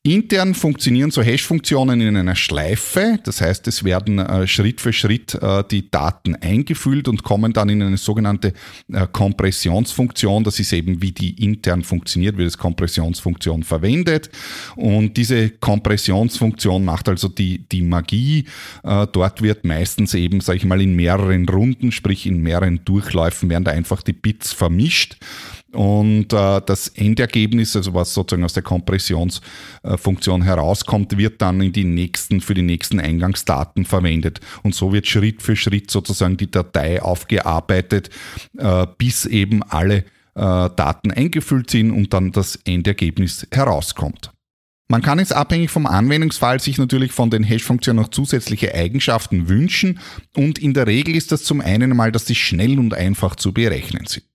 Intern 0.03 0.53
funktionieren 0.53 1.11
so 1.11 1.21
Hash-Funktionen 1.21 1.99
in 1.99 2.15
einer 2.15 2.35
Schleife. 2.35 3.19
Das 3.25 3.41
heißt, 3.41 3.67
es 3.67 3.83
werden 3.83 4.19
äh, 4.19 4.47
Schritt 4.47 4.79
für 4.79 4.93
Schritt 4.93 5.35
äh, 5.35 5.61
die 5.69 5.91
Daten 5.91 6.35
eingefüllt 6.35 7.09
und 7.09 7.23
kommen 7.23 7.51
dann 7.51 7.67
in 7.67 7.83
eine 7.83 7.97
sogenannte 7.97 8.53
äh, 8.93 9.07
Kompressionsfunktion. 9.11 10.45
Das 10.45 10.57
ist 10.57 10.71
eben, 10.71 11.01
wie 11.01 11.11
die 11.11 11.43
intern 11.43 11.83
funktioniert, 11.83 12.37
wie 12.37 12.45
das 12.45 12.57
Kompressionsfunktion 12.57 13.63
verwendet. 13.63 14.29
Und 14.77 15.17
diese 15.17 15.49
Kompressionsfunktion 15.49 16.85
macht 16.85 17.09
also 17.09 17.27
die, 17.27 17.67
die 17.67 17.81
Magie. 17.81 18.45
Äh, 18.83 19.05
dort 19.11 19.41
wird 19.41 19.65
meistens 19.65 20.13
eben, 20.13 20.39
sage 20.39 20.59
ich 20.59 20.65
mal, 20.65 20.81
in 20.81 20.95
mehreren 20.95 21.45
Runden, 21.49 21.91
sprich 21.91 22.25
in 22.25 22.41
mehreren 22.41 22.85
Durchläufen, 22.85 23.49
werden 23.49 23.65
da 23.65 23.71
einfach 23.71 24.01
die 24.01 24.13
Bits 24.13 24.53
vermischt. 24.53 25.17
Und 25.71 26.33
äh, 26.33 26.61
das 26.65 26.87
Endergebnis, 26.89 27.75
also 27.75 27.93
was 27.93 28.13
sozusagen 28.13 28.43
aus 28.43 28.53
der 28.53 28.63
Kompressionsfunktion 28.63 30.41
herauskommt, 30.41 31.17
wird 31.17 31.41
dann 31.41 31.61
in 31.61 31.71
die 31.71 31.83
nächsten, 31.83 32.41
für 32.41 32.55
die 32.55 32.63
nächsten 32.63 32.99
Eingangsdaten 32.99 33.85
verwendet. 33.85 34.39
Und 34.63 34.73
so 34.73 34.93
wird 34.93 35.07
Schritt 35.07 35.43
für 35.43 35.55
Schritt 35.55 35.91
sozusagen 35.91 36.37
die 36.37 36.49
Datei 36.49 37.01
aufgearbeitet, 37.01 38.09
äh, 38.57 38.87
bis 38.97 39.25
eben 39.25 39.61
alle 39.63 39.97
äh, 39.97 40.01
Daten 40.35 41.11
eingefüllt 41.11 41.69
sind 41.69 41.91
und 41.91 42.13
dann 42.13 42.31
das 42.31 42.55
Endergebnis 42.65 43.45
herauskommt. 43.51 44.31
Man 44.91 45.03
kann 45.03 45.19
es 45.19 45.31
abhängig 45.31 45.69
vom 45.69 45.85
Anwendungsfall 45.85 46.59
sich 46.59 46.79
natürlich 46.79 47.11
von 47.11 47.29
den 47.29 47.43
Hash-Funktionen 47.43 48.01
noch 48.01 48.09
zusätzliche 48.09 48.73
Eigenschaften 48.73 49.47
wünschen 49.47 49.99
und 50.35 50.57
in 50.57 50.73
der 50.73 50.87
Regel 50.87 51.15
ist 51.15 51.31
das 51.31 51.43
zum 51.43 51.61
einen 51.61 51.95
mal, 51.95 52.11
dass 52.11 52.25
sie 52.25 52.33
schnell 52.33 52.79
und 52.79 52.95
einfach 52.95 53.35
zu 53.35 53.53
berechnen 53.53 54.07
sind. 54.07 54.25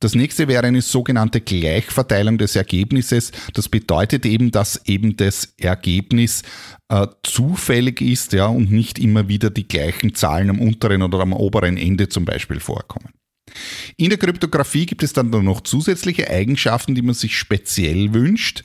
Das 0.00 0.14
nächste 0.14 0.46
wäre 0.46 0.64
eine 0.64 0.80
sogenannte 0.80 1.40
Gleichverteilung 1.40 2.38
des 2.38 2.54
Ergebnisses. 2.54 3.32
Das 3.54 3.68
bedeutet 3.68 4.24
eben, 4.26 4.52
dass 4.52 4.80
eben 4.86 5.16
das 5.16 5.54
Ergebnis 5.58 6.42
äh, 6.88 7.08
zufällig 7.24 8.00
ist 8.00 8.32
ja, 8.32 8.46
und 8.46 8.70
nicht 8.70 9.00
immer 9.00 9.28
wieder 9.28 9.50
die 9.50 9.66
gleichen 9.66 10.14
Zahlen 10.14 10.50
am 10.50 10.60
unteren 10.60 11.02
oder 11.02 11.18
am 11.18 11.32
oberen 11.32 11.76
Ende 11.76 12.08
zum 12.08 12.24
Beispiel 12.24 12.60
vorkommen. 12.60 13.12
In 13.96 14.10
der 14.10 14.18
Kryptographie 14.18 14.86
gibt 14.86 15.02
es 15.02 15.12
dann 15.12 15.30
noch 15.30 15.62
zusätzliche 15.62 16.30
Eigenschaften, 16.30 16.94
die 16.94 17.02
man 17.02 17.14
sich 17.14 17.36
speziell 17.36 18.14
wünscht. 18.14 18.64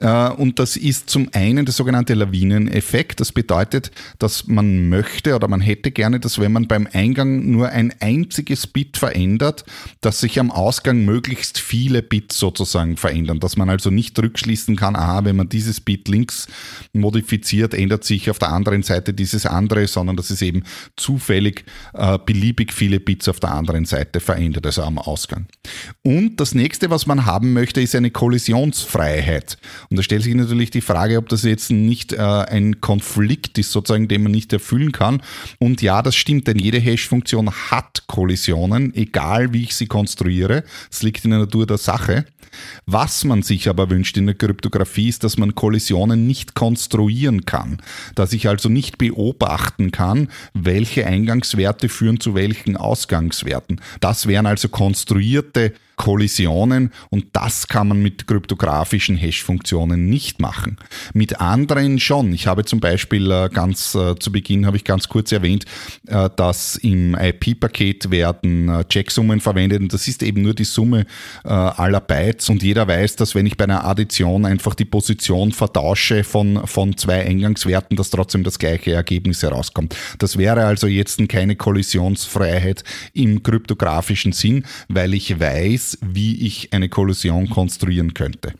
Äh, 0.00 0.30
und 0.30 0.58
das 0.58 0.76
ist 0.76 1.10
zum 1.10 1.28
einen 1.32 1.66
der 1.66 1.72
sogenannte 1.72 2.14
Lawineneffekt. 2.14 3.20
Das 3.20 3.32
bedeutet, 3.32 3.90
dass 4.18 4.46
man 4.46 4.88
möchte 4.88 5.34
oder 5.34 5.48
man 5.48 5.60
hätte 5.60 5.90
gerne, 5.90 6.20
dass 6.20 6.38
wenn 6.38 6.52
man 6.52 6.68
beim 6.68 6.88
Eingang 6.92 7.50
nur 7.50 7.68
ein 7.70 7.92
einziges 8.00 8.66
Bit 8.66 8.96
verändert, 8.96 9.64
dass 10.00 10.20
sich 10.20 10.38
am 10.38 10.50
Ausgang 10.50 11.04
möglichst 11.04 11.58
viele 11.58 12.02
Bits 12.02 12.38
sozusagen 12.38 12.96
verändern. 12.96 13.40
Dass 13.40 13.56
man 13.56 13.68
also 13.70 13.90
nicht 13.90 14.18
rückschließen 14.18 14.76
kann, 14.76 14.94
aha, 14.94 15.24
wenn 15.24 15.36
man 15.36 15.48
dieses 15.48 15.80
Bit 15.80 16.08
links 16.08 16.46
modifiziert, 16.92 17.74
ändert 17.74 18.04
sich 18.04 18.30
auf 18.30 18.38
der 18.38 18.50
anderen 18.50 18.82
Seite 18.82 19.12
dieses 19.12 19.46
andere, 19.46 19.86
sondern 19.86 20.16
dass 20.16 20.30
es 20.30 20.42
eben 20.42 20.62
zufällig 20.96 21.64
äh, 21.94 22.18
beliebig 22.24 22.72
viele 22.72 23.00
Bits 23.00 23.28
auf 23.28 23.40
der 23.40 23.50
anderen 23.52 23.84
Seite 23.84 24.20
verändert, 24.20 24.66
also 24.66 24.82
am 24.82 24.98
Ausgang. 24.98 25.46
Und 26.02 26.36
das 26.36 26.54
nächste, 26.54 26.90
was 26.90 27.06
man 27.06 27.26
haben 27.26 27.52
möchte, 27.52 27.80
ist 27.80 27.94
eine 27.94 28.10
Kollisionsfreiheit. 28.10 29.58
Und 29.90 29.96
da 29.96 30.02
stellt 30.02 30.22
sich 30.22 30.34
natürlich 30.34 30.70
die 30.70 30.80
Frage, 30.80 31.16
ob 31.16 31.28
das 31.28 31.42
jetzt 31.44 31.70
nicht 31.70 32.12
äh, 32.12 32.18
ein 32.18 32.80
Konflikt 32.80 33.58
ist, 33.58 33.72
sozusagen, 33.72 34.08
den 34.08 34.22
man 34.22 34.32
nicht 34.32 34.52
erfüllen 34.52 34.92
kann. 34.92 35.22
Und 35.58 35.80
ja, 35.82 36.02
das 36.02 36.16
stimmt, 36.16 36.46
denn 36.46 36.58
jede 36.58 36.78
Hash-Funktion 36.78 37.50
hat 37.50 38.04
Kollisionen, 38.06 38.94
egal 38.94 39.52
wie 39.52 39.62
ich 39.62 39.74
sie 39.74 39.86
konstruiere. 39.86 40.64
Es 40.90 41.02
liegt 41.02 41.24
in 41.24 41.30
der 41.30 41.40
Natur 41.40 41.66
der 41.66 41.78
Sache. 41.78 42.26
Was 42.86 43.24
man 43.24 43.42
sich 43.42 43.68
aber 43.68 43.90
wünscht 43.90 44.16
in 44.16 44.26
der 44.26 44.34
Kryptographie 44.34 45.08
ist, 45.08 45.24
dass 45.24 45.38
man 45.38 45.54
Kollisionen 45.54 46.26
nicht 46.26 46.54
konstruieren 46.54 47.44
kann, 47.44 47.78
dass 48.14 48.32
ich 48.32 48.48
also 48.48 48.68
nicht 48.68 48.98
beobachten 48.98 49.90
kann, 49.90 50.28
welche 50.54 51.06
Eingangswerte 51.06 51.88
führen 51.88 52.20
zu 52.20 52.34
welchen 52.34 52.76
Ausgangswerten. 52.76 53.80
Das 54.00 54.26
wären 54.26 54.46
also 54.46 54.68
konstruierte 54.68 55.72
Kollisionen 55.98 56.92
und 57.10 57.26
das 57.34 57.68
kann 57.68 57.88
man 57.88 58.00
mit 58.00 58.26
kryptografischen 58.26 59.16
Hash-Funktionen 59.16 60.08
nicht 60.08 60.40
machen. 60.40 60.78
Mit 61.12 61.40
anderen 61.40 62.00
schon. 62.00 62.32
Ich 62.32 62.46
habe 62.46 62.64
zum 62.64 62.80
Beispiel 62.80 63.30
äh, 63.30 63.50
ganz 63.52 63.94
äh, 63.94 64.14
zu 64.18 64.32
Beginn 64.32 64.64
habe 64.64 64.78
ich 64.78 64.84
ganz 64.84 65.08
kurz 65.08 65.32
erwähnt, 65.32 65.66
äh, 66.06 66.30
dass 66.36 66.76
im 66.76 67.14
IP-Paket 67.14 68.10
werden 68.10 68.84
Checksummen 68.88 69.40
verwendet 69.40 69.82
und 69.82 69.92
das 69.92 70.08
ist 70.08 70.22
eben 70.22 70.40
nur 70.42 70.54
die 70.54 70.64
Summe 70.64 71.04
aller 71.42 72.00
Bytes 72.00 72.37
und 72.48 72.62
jeder 72.62 72.86
weiß, 72.86 73.16
dass 73.16 73.34
wenn 73.34 73.46
ich 73.46 73.56
bei 73.56 73.64
einer 73.64 73.84
Addition 73.84 74.46
einfach 74.46 74.74
die 74.74 74.84
Position 74.84 75.52
vertausche 75.52 76.24
von, 76.24 76.66
von 76.66 76.96
zwei 76.96 77.26
Eingangswerten, 77.26 77.96
dass 77.96 78.10
trotzdem 78.10 78.44
das 78.44 78.58
gleiche 78.58 78.92
Ergebnis 78.92 79.42
herauskommt. 79.42 79.96
Das 80.18 80.38
wäre 80.38 80.64
also 80.64 80.86
jetzt 80.86 81.18
keine 81.28 81.56
Kollisionsfreiheit 81.56 82.84
im 83.14 83.42
kryptografischen 83.42 84.32
Sinn, 84.32 84.64
weil 84.88 85.14
ich 85.14 85.40
weiß, 85.40 85.98
wie 86.02 86.46
ich 86.46 86.72
eine 86.72 86.88
Kollision 86.88 87.50
konstruieren 87.50 88.14
könnte. 88.14 88.52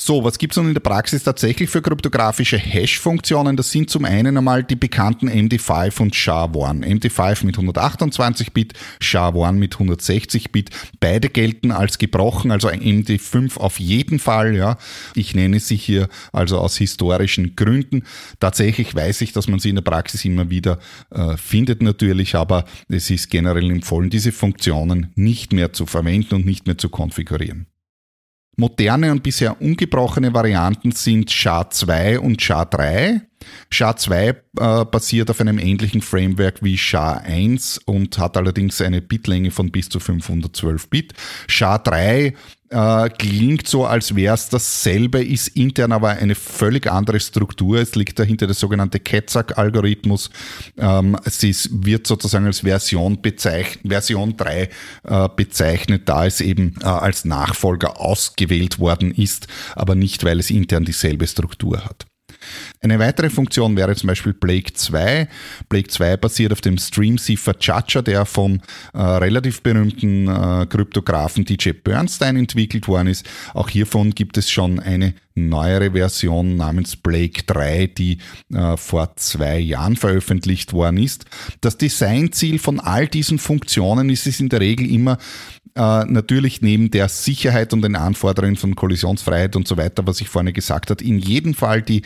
So, 0.00 0.22
was 0.22 0.38
gibt 0.38 0.52
es 0.52 0.56
nun 0.56 0.68
in 0.68 0.74
der 0.74 0.80
Praxis 0.80 1.24
tatsächlich 1.24 1.68
für 1.68 1.82
kryptografische 1.82 2.56
Hash-Funktionen? 2.56 3.56
Das 3.56 3.72
sind 3.72 3.90
zum 3.90 4.04
einen 4.04 4.36
einmal 4.36 4.62
die 4.62 4.76
bekannten 4.76 5.28
MD5 5.28 6.00
und 6.00 6.14
SHA-1. 6.14 6.84
MD5 6.84 7.44
mit 7.44 7.56
128 7.56 8.52
Bit, 8.52 8.74
SHA-1 9.00 9.52
mit 9.54 9.74
160 9.74 10.52
Bit. 10.52 10.70
Beide 11.00 11.28
gelten 11.28 11.72
als 11.72 11.98
gebrochen, 11.98 12.52
also 12.52 12.68
ein 12.68 12.80
MD5 12.80 13.58
auf 13.58 13.80
jeden 13.80 14.20
Fall. 14.20 14.54
Ja. 14.54 14.78
Ich 15.16 15.34
nenne 15.34 15.58
sie 15.58 15.76
hier 15.76 16.08
also 16.32 16.58
aus 16.58 16.76
historischen 16.76 17.56
Gründen. 17.56 18.04
Tatsächlich 18.38 18.94
weiß 18.94 19.20
ich, 19.22 19.32
dass 19.32 19.48
man 19.48 19.58
sie 19.58 19.70
in 19.70 19.74
der 19.74 19.82
Praxis 19.82 20.24
immer 20.24 20.48
wieder 20.48 20.78
äh, 21.10 21.36
findet 21.36 21.82
natürlich, 21.82 22.36
aber 22.36 22.66
es 22.88 23.10
ist 23.10 23.30
generell 23.30 23.68
empfohlen, 23.68 24.10
diese 24.10 24.30
Funktionen 24.30 25.10
nicht 25.16 25.52
mehr 25.52 25.72
zu 25.72 25.86
verwenden 25.86 26.36
und 26.36 26.46
nicht 26.46 26.68
mehr 26.68 26.78
zu 26.78 26.88
konfigurieren. 26.88 27.66
Moderne 28.58 29.12
und 29.12 29.22
bisher 29.22 29.62
ungebrochene 29.62 30.34
Varianten 30.34 30.90
sind 30.90 31.30
SHA-2 31.30 32.18
und 32.18 32.42
SHA-3. 32.42 33.20
SHA-2 33.70 34.12
äh, 34.58 34.84
basiert 34.84 35.30
auf 35.30 35.40
einem 35.40 35.60
ähnlichen 35.60 36.02
Framework 36.02 36.60
wie 36.60 36.76
SHA-1 36.76 37.84
und 37.84 38.18
hat 38.18 38.36
allerdings 38.36 38.80
eine 38.80 39.00
Bitlänge 39.00 39.52
von 39.52 39.70
bis 39.70 39.88
zu 39.88 40.00
512 40.00 40.90
Bit. 40.90 41.14
SHA-3 41.48 42.34
äh, 42.70 43.08
klingt 43.10 43.66
so, 43.66 43.86
als 43.86 44.14
wäre 44.14 44.34
es 44.34 44.48
dasselbe, 44.48 45.24
ist 45.24 45.48
intern 45.48 45.92
aber 45.92 46.10
eine 46.10 46.34
völlig 46.34 46.86
andere 46.86 47.20
Struktur. 47.20 47.78
Es 47.78 47.94
liegt 47.94 48.18
dahinter 48.18 48.46
der 48.46 48.54
sogenannte 48.54 49.00
Ketzak-Algorithmus. 49.00 50.30
Ähm, 50.76 51.16
es 51.24 51.42
ist, 51.42 51.84
wird 51.84 52.06
sozusagen 52.06 52.46
als 52.46 52.60
Version, 52.60 53.20
bezeichnet, 53.22 53.80
Version 53.86 54.36
3 54.36 54.68
äh, 55.04 55.28
bezeichnet, 55.34 56.08
da 56.08 56.26
es 56.26 56.40
eben 56.40 56.74
äh, 56.82 56.86
als 56.86 57.24
Nachfolger 57.24 58.00
ausgewählt 58.00 58.78
worden 58.78 59.12
ist, 59.12 59.46
aber 59.74 59.94
nicht, 59.94 60.24
weil 60.24 60.38
es 60.40 60.50
intern 60.50 60.84
dieselbe 60.84 61.26
Struktur 61.26 61.84
hat. 61.84 62.06
Eine 62.80 62.98
weitere 62.98 63.28
Funktion 63.28 63.76
wäre 63.76 63.94
zum 63.96 64.06
Beispiel 64.06 64.32
Blake 64.32 64.72
2. 64.72 65.28
Blake 65.68 65.88
2 65.88 66.16
basiert 66.16 66.52
auf 66.52 66.60
dem 66.60 66.78
Stream 66.78 67.18
Cipher 67.18 67.58
Chacha, 67.58 68.02
der 68.02 68.24
vom 68.24 68.60
äh, 68.94 69.00
relativ 69.00 69.62
berühmten 69.62 70.28
äh, 70.28 70.66
Kryptografen 70.66 71.44
DJ 71.44 71.70
Bernstein 71.72 72.36
entwickelt 72.36 72.86
worden 72.86 73.08
ist. 73.08 73.28
Auch 73.54 73.68
hiervon 73.68 74.14
gibt 74.14 74.38
es 74.38 74.50
schon 74.50 74.78
eine 74.78 75.14
neuere 75.34 75.92
Version 75.92 76.56
namens 76.56 76.96
Blake 76.96 77.42
3, 77.46 77.88
die 77.88 78.18
äh, 78.52 78.76
vor 78.76 79.16
zwei 79.16 79.58
Jahren 79.58 79.96
veröffentlicht 79.96 80.72
worden 80.72 80.98
ist. 80.98 81.24
Das 81.60 81.78
Designziel 81.78 82.58
von 82.58 82.80
all 82.80 83.08
diesen 83.08 83.38
Funktionen 83.38 84.10
ist 84.10 84.26
es 84.26 84.40
in 84.40 84.48
der 84.48 84.60
Regel 84.60 84.90
immer, 84.90 85.18
äh, 85.78 86.04
natürlich 86.06 86.60
neben 86.60 86.90
der 86.90 87.08
Sicherheit 87.08 87.72
und 87.72 87.82
den 87.82 87.94
Anforderungen 87.94 88.56
von 88.56 88.74
Kollisionsfreiheit 88.74 89.54
und 89.54 89.68
so 89.68 89.76
weiter, 89.76 90.04
was 90.06 90.20
ich 90.20 90.28
vorhin 90.28 90.52
gesagt 90.52 90.90
habe, 90.90 91.04
in 91.04 91.20
jedem 91.20 91.54
Fall 91.54 91.82
die 91.82 92.02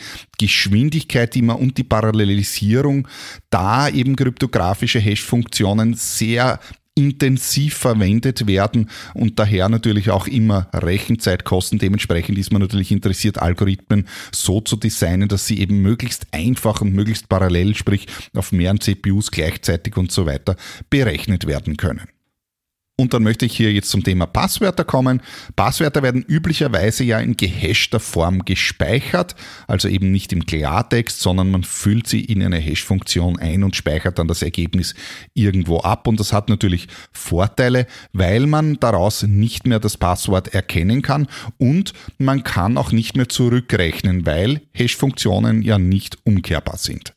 Geschwindigkeit 0.63 1.35
immer 1.35 1.59
und 1.59 1.77
die 1.77 1.83
Parallelisierung, 1.83 3.07
da 3.49 3.89
eben 3.89 4.15
kryptografische 4.15 4.99
Hash-Funktionen 4.99 5.93
sehr 5.93 6.59
intensiv 6.95 7.75
verwendet 7.75 8.45
werden 8.45 8.89
und 9.15 9.39
daher 9.39 9.67
natürlich 9.67 10.11
auch 10.11 10.27
immer 10.27 10.69
Rechenzeit 10.73 11.43
kosten. 11.43 11.79
Dementsprechend 11.79 12.37
ist 12.37 12.53
man 12.53 12.61
natürlich 12.61 12.91
interessiert, 12.91 13.39
Algorithmen 13.39 14.07
so 14.31 14.61
zu 14.61 14.75
designen, 14.75 15.27
dass 15.27 15.47
sie 15.47 15.59
eben 15.59 15.81
möglichst 15.81 16.27
einfach 16.31 16.81
und 16.81 16.93
möglichst 16.93 17.29
parallel, 17.29 17.75
sprich 17.75 18.07
auf 18.35 18.51
mehreren 18.51 18.79
CPUs 18.79 19.31
gleichzeitig 19.31 19.97
und 19.97 20.11
so 20.11 20.27
weiter, 20.27 20.55
berechnet 20.89 21.47
werden 21.47 21.77
können. 21.77 22.12
Und 22.95 23.15
dann 23.15 23.23
möchte 23.23 23.47
ich 23.47 23.57
hier 23.57 23.73
jetzt 23.73 23.89
zum 23.89 24.03
Thema 24.03 24.27
Passwörter 24.27 24.83
kommen. 24.83 25.23
Passwörter 25.55 26.03
werden 26.03 26.21
üblicherweise 26.21 27.03
ja 27.03 27.19
in 27.19 27.35
gehashter 27.35 27.99
Form 27.99 28.45
gespeichert, 28.45 29.35
also 29.67 29.87
eben 29.87 30.11
nicht 30.11 30.31
im 30.31 30.45
Klartext, 30.45 31.19
sondern 31.19 31.49
man 31.49 31.63
füllt 31.63 32.05
sie 32.05 32.23
in 32.23 32.43
eine 32.43 32.57
Hash-Funktion 32.57 33.39
ein 33.39 33.63
und 33.63 33.75
speichert 33.75 34.19
dann 34.19 34.27
das 34.27 34.43
Ergebnis 34.43 34.93
irgendwo 35.33 35.79
ab. 35.79 36.07
Und 36.07 36.19
das 36.19 36.33
hat 36.33 36.49
natürlich 36.49 36.87
Vorteile, 37.11 37.87
weil 38.11 38.45
man 38.45 38.79
daraus 38.79 39.23
nicht 39.23 39.65
mehr 39.65 39.79
das 39.79 39.97
Passwort 39.97 40.53
erkennen 40.53 41.01
kann 41.01 41.27
und 41.57 41.93
man 42.19 42.43
kann 42.43 42.77
auch 42.77 42.91
nicht 42.91 43.17
mehr 43.17 43.27
zurückrechnen, 43.27 44.27
weil 44.27 44.61
Hash-Funktionen 44.71 45.63
ja 45.63 45.79
nicht 45.79 46.19
umkehrbar 46.25 46.77
sind. 46.77 47.15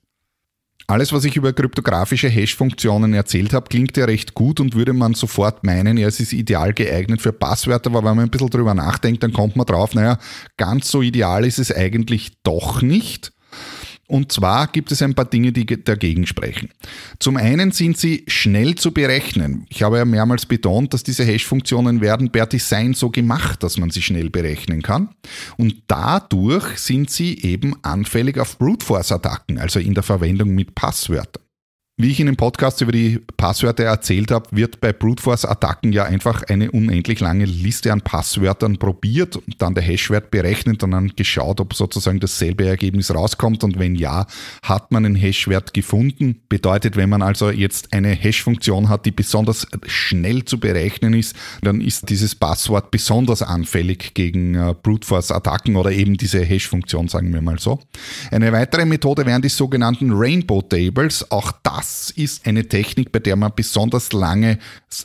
Alles, 0.89 1.13
was 1.13 1.25
ich 1.25 1.37
über 1.37 1.53
kryptografische 1.53 2.29
Hash-Funktionen 2.29 3.13
erzählt 3.13 3.53
habe, 3.53 3.69
klingt 3.69 3.97
ja 3.97 4.05
recht 4.05 4.35
gut 4.35 4.61
und 4.61 4.77
würde 4.77 4.93
man 4.93 5.15
sofort 5.15 5.65
meinen, 5.65 5.97
ja, 5.97 6.07
es 6.07 6.21
ist 6.21 6.33
ideal 6.33 6.73
geeignet 6.73 7.21
für 7.21 7.33
Passwörter, 7.33 7.91
aber 7.91 8.05
wenn 8.05 8.17
man 8.17 8.27
ein 8.27 8.31
bisschen 8.31 8.51
drüber 8.51 8.73
nachdenkt, 8.73 9.23
dann 9.25 9.33
kommt 9.33 9.57
man 9.57 9.67
drauf, 9.67 9.95
naja, 9.95 10.19
ganz 10.57 10.89
so 10.89 11.03
ideal 11.03 11.45
ist 11.45 11.59
es 11.59 11.73
eigentlich 11.75 12.35
doch 12.45 12.83
nicht. 12.83 13.33
Und 14.09 14.31
zwar 14.31 14.69
gibt 14.69 14.93
es 14.93 15.03
ein 15.03 15.15
paar 15.15 15.25
Dinge, 15.25 15.53
die 15.53 15.67
dagegen 15.67 16.27
sprechen. 16.27 16.71
Zum 17.19 17.37
einen 17.37 17.73
sind 17.73 17.99
sie 17.99 18.25
schnell 18.29 18.77
zu 18.77 18.93
berechnen. 18.93 19.67
Ich 19.69 19.83
habe 19.83 19.99
ja 19.99 20.05
mehrmals 20.05 20.47
betont, 20.47 20.95
dass 20.95 21.03
diese 21.03 21.25
Hash-Funktionen 21.25 22.01
werden 22.01 22.31
per 22.31 22.47
Design 22.47 22.95
so 22.95 23.11
gemacht, 23.11 23.63
dass 23.63 23.79
man 23.79 23.91
sie 23.91 24.03
schnell 24.03 24.31
berechnen 24.31 24.83
kann. 24.83 25.11
Und 25.57 25.83
dadurch 25.89 26.79
sind 26.79 27.11
sie 27.11 27.43
eben 27.43 27.75
anfällig 27.83 28.39
auf 28.39 28.59
Brute 28.59 28.85
Force-Attacken, 28.85 29.59
also 29.59 29.81
in 29.81 29.95
der 29.95 30.05
Verwendung 30.05 30.55
mit 30.55 30.75
Passwörtern. 30.75 31.46
Wie 31.99 32.11
ich 32.11 32.21
in 32.21 32.27
dem 32.27 32.37
Podcast 32.37 32.83
über 32.83 32.93
die 32.93 33.21
Passwörter 33.39 33.85
erzählt 33.85 34.31
habe, 34.31 34.49
wird 34.51 34.83
bei 34.83 34.93
Brute 34.93 35.23
Force 35.23 35.47
Attacken 35.47 35.95
ja 35.95 36.05
einfach 36.05 36.43
eine 36.43 36.71
unendlich 36.71 37.21
lange 37.21 37.47
Liste 37.47 37.91
an 37.91 38.03
Passwörtern 38.03 38.77
probiert, 38.77 39.39
dann 39.57 39.73
der 39.73 39.83
Hashwert 39.83 40.31
berechnet 40.31 40.83
und 40.83 40.91
dann 40.91 41.17
geschaut, 41.17 41.59
ob 41.59 41.73
sozusagen 41.73 42.21
dasselbe 42.21 42.67
Ergebnis 42.67 43.15
rauskommt 43.15 43.65
und 43.65 43.79
wenn 43.79 43.95
ja, 43.95 44.27
hat 44.63 44.93
man 44.93 45.07
einen 45.07 45.15
Hashwert 45.15 45.73
gefunden. 45.73 46.43
Bedeutet, 46.51 46.97
wenn 46.97 47.09
man 47.09 47.23
also 47.23 47.49
jetzt 47.49 47.95
eine 47.95 48.11
Hash-Funktion 48.11 48.91
hat, 48.91 49.07
die 49.07 49.11
besonders 49.11 49.67
schnell 49.87 50.45
zu 50.45 50.61
berechnen 50.61 51.15
ist, 51.15 51.35
dann 51.63 51.81
ist 51.81 52.11
dieses 52.11 52.35
Passwort 52.35 52.91
besonders 52.91 53.41
anfällig 53.41 54.13
gegen 54.13 54.55
äh, 54.55 54.75
Brute 54.83 55.07
Force 55.07 55.31
Attacken 55.31 55.77
oder 55.77 55.93
eben 55.93 56.19
diese 56.19 56.45
Hash-Funktion, 56.45 57.09
sagen 57.09 57.33
wir 57.33 57.41
mal 57.41 57.59
so. 57.59 57.81
Eine 58.31 58.53
weitere 58.53 58.85
Methode 58.85 59.25
wären 59.25 59.41
die 59.41 59.49
sogenannten 59.49 60.13
Rainbow 60.13 60.61
Tables. 60.61 61.31
Auch 61.31 61.53
das 61.63 61.86
das 61.87 62.11
ist 62.11 62.47
eine 62.49 62.67
Technik, 62.67 63.13
bei 63.13 63.21
der 63.21 63.37
man 63.37 63.53
besonders 63.55 64.13
lange 64.13 64.59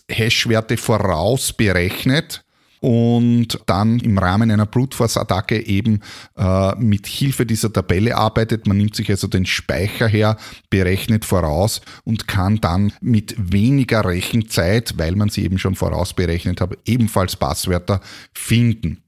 Hashwerte 0.09 0.77
voraus 0.77 1.53
berechnet 1.53 2.43
und 2.79 3.59
dann 3.67 3.99
im 3.99 4.17
Rahmen 4.17 4.49
einer 4.49 4.65
Brute 4.65 4.97
Force 4.97 5.15
Attacke 5.15 5.63
eben 5.63 5.99
äh, 6.35 6.75
mit 6.77 7.05
Hilfe 7.05 7.45
dieser 7.45 7.71
Tabelle 7.71 8.17
arbeitet. 8.17 8.65
Man 8.65 8.77
nimmt 8.77 8.95
sich 8.95 9.11
also 9.11 9.27
den 9.27 9.45
Speicher 9.45 10.07
her, 10.07 10.37
berechnet 10.71 11.23
voraus 11.23 11.81
und 12.03 12.27
kann 12.27 12.59
dann 12.59 12.93
mit 12.99 13.35
weniger 13.37 14.03
Rechenzeit, 14.03 14.97
weil 14.97 15.15
man 15.15 15.29
sie 15.29 15.43
eben 15.43 15.59
schon 15.59 15.75
voraus 15.75 16.15
berechnet 16.15 16.61
hat, 16.61 16.75
ebenfalls 16.85 17.35
Passwörter 17.35 18.01
finden. 18.33 19.03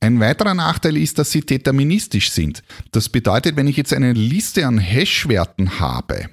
Ein 0.00 0.18
weiterer 0.18 0.54
Nachteil 0.54 0.96
ist, 0.96 1.20
dass 1.20 1.30
sie 1.30 1.42
deterministisch 1.42 2.32
sind. 2.32 2.64
Das 2.90 3.08
bedeutet, 3.08 3.54
wenn 3.54 3.68
ich 3.68 3.76
jetzt 3.76 3.94
eine 3.94 4.12
Liste 4.12 4.66
an 4.66 4.78
Hashwerten 4.78 5.78
habe, 5.78 6.30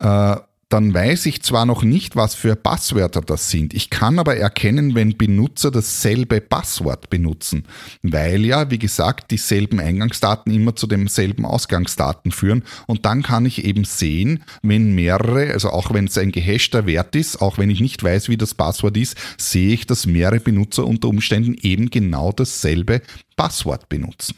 äh, 0.00 0.36
dann 0.68 0.92
weiß 0.92 1.24
ich 1.26 1.42
zwar 1.42 1.64
noch 1.64 1.82
nicht, 1.82 2.14
was 2.14 2.34
für 2.34 2.54
Passwörter 2.54 3.22
das 3.22 3.50
sind. 3.50 3.72
Ich 3.72 3.88
kann 3.88 4.18
aber 4.18 4.36
erkennen, 4.36 4.94
wenn 4.94 5.16
Benutzer 5.16 5.70
dasselbe 5.70 6.42
Passwort 6.42 7.08
benutzen, 7.08 7.64
weil 8.02 8.44
ja, 8.44 8.70
wie 8.70 8.78
gesagt, 8.78 9.30
dieselben 9.30 9.80
Eingangsdaten 9.80 10.52
immer 10.52 10.76
zu 10.76 10.86
demselben 10.86 11.46
Ausgangsdaten 11.46 12.32
führen. 12.32 12.64
Und 12.86 13.06
dann 13.06 13.22
kann 13.22 13.46
ich 13.46 13.64
eben 13.64 13.84
sehen, 13.84 14.44
wenn 14.62 14.94
mehrere, 14.94 15.52
also 15.52 15.70
auch 15.70 15.94
wenn 15.94 16.04
es 16.04 16.18
ein 16.18 16.32
gehashter 16.32 16.84
Wert 16.84 17.16
ist, 17.16 17.40
auch 17.40 17.56
wenn 17.56 17.70
ich 17.70 17.80
nicht 17.80 18.02
weiß, 18.04 18.28
wie 18.28 18.36
das 18.36 18.52
Passwort 18.52 18.96
ist, 18.98 19.16
sehe 19.38 19.72
ich, 19.72 19.86
dass 19.86 20.06
mehrere 20.06 20.40
Benutzer 20.40 20.86
unter 20.86 21.08
Umständen 21.08 21.56
eben 21.62 21.88
genau 21.88 22.30
dasselbe 22.30 23.00
Passwort 23.36 23.88
benutzen. 23.88 24.36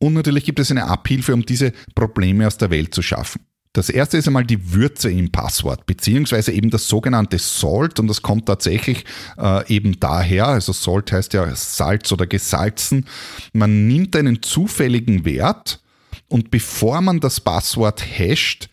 Und 0.00 0.14
natürlich 0.14 0.44
gibt 0.44 0.58
es 0.58 0.72
eine 0.72 0.86
Abhilfe, 0.86 1.34
um 1.34 1.46
diese 1.46 1.72
Probleme 1.94 2.48
aus 2.48 2.56
der 2.56 2.70
Welt 2.70 2.94
zu 2.94 3.02
schaffen. 3.02 3.42
Das 3.72 3.88
erste 3.88 4.18
ist 4.18 4.26
einmal 4.26 4.44
die 4.44 4.72
Würze 4.72 5.12
im 5.12 5.30
Passwort, 5.30 5.86
beziehungsweise 5.86 6.50
eben 6.50 6.70
das 6.70 6.88
sogenannte 6.88 7.38
Salt 7.38 8.00
und 8.00 8.08
das 8.08 8.20
kommt 8.20 8.46
tatsächlich 8.46 9.04
äh, 9.38 9.72
eben 9.72 10.00
daher, 10.00 10.48
also 10.48 10.72
Salt 10.72 11.12
heißt 11.12 11.34
ja 11.34 11.54
Salz 11.54 12.10
oder 12.10 12.26
gesalzen. 12.26 13.06
Man 13.52 13.86
nimmt 13.86 14.16
einen 14.16 14.42
zufälligen 14.42 15.24
Wert 15.24 15.80
und 16.26 16.50
bevor 16.50 17.00
man 17.00 17.20
das 17.20 17.40
Passwort 17.40 18.02
hasht, 18.02 18.70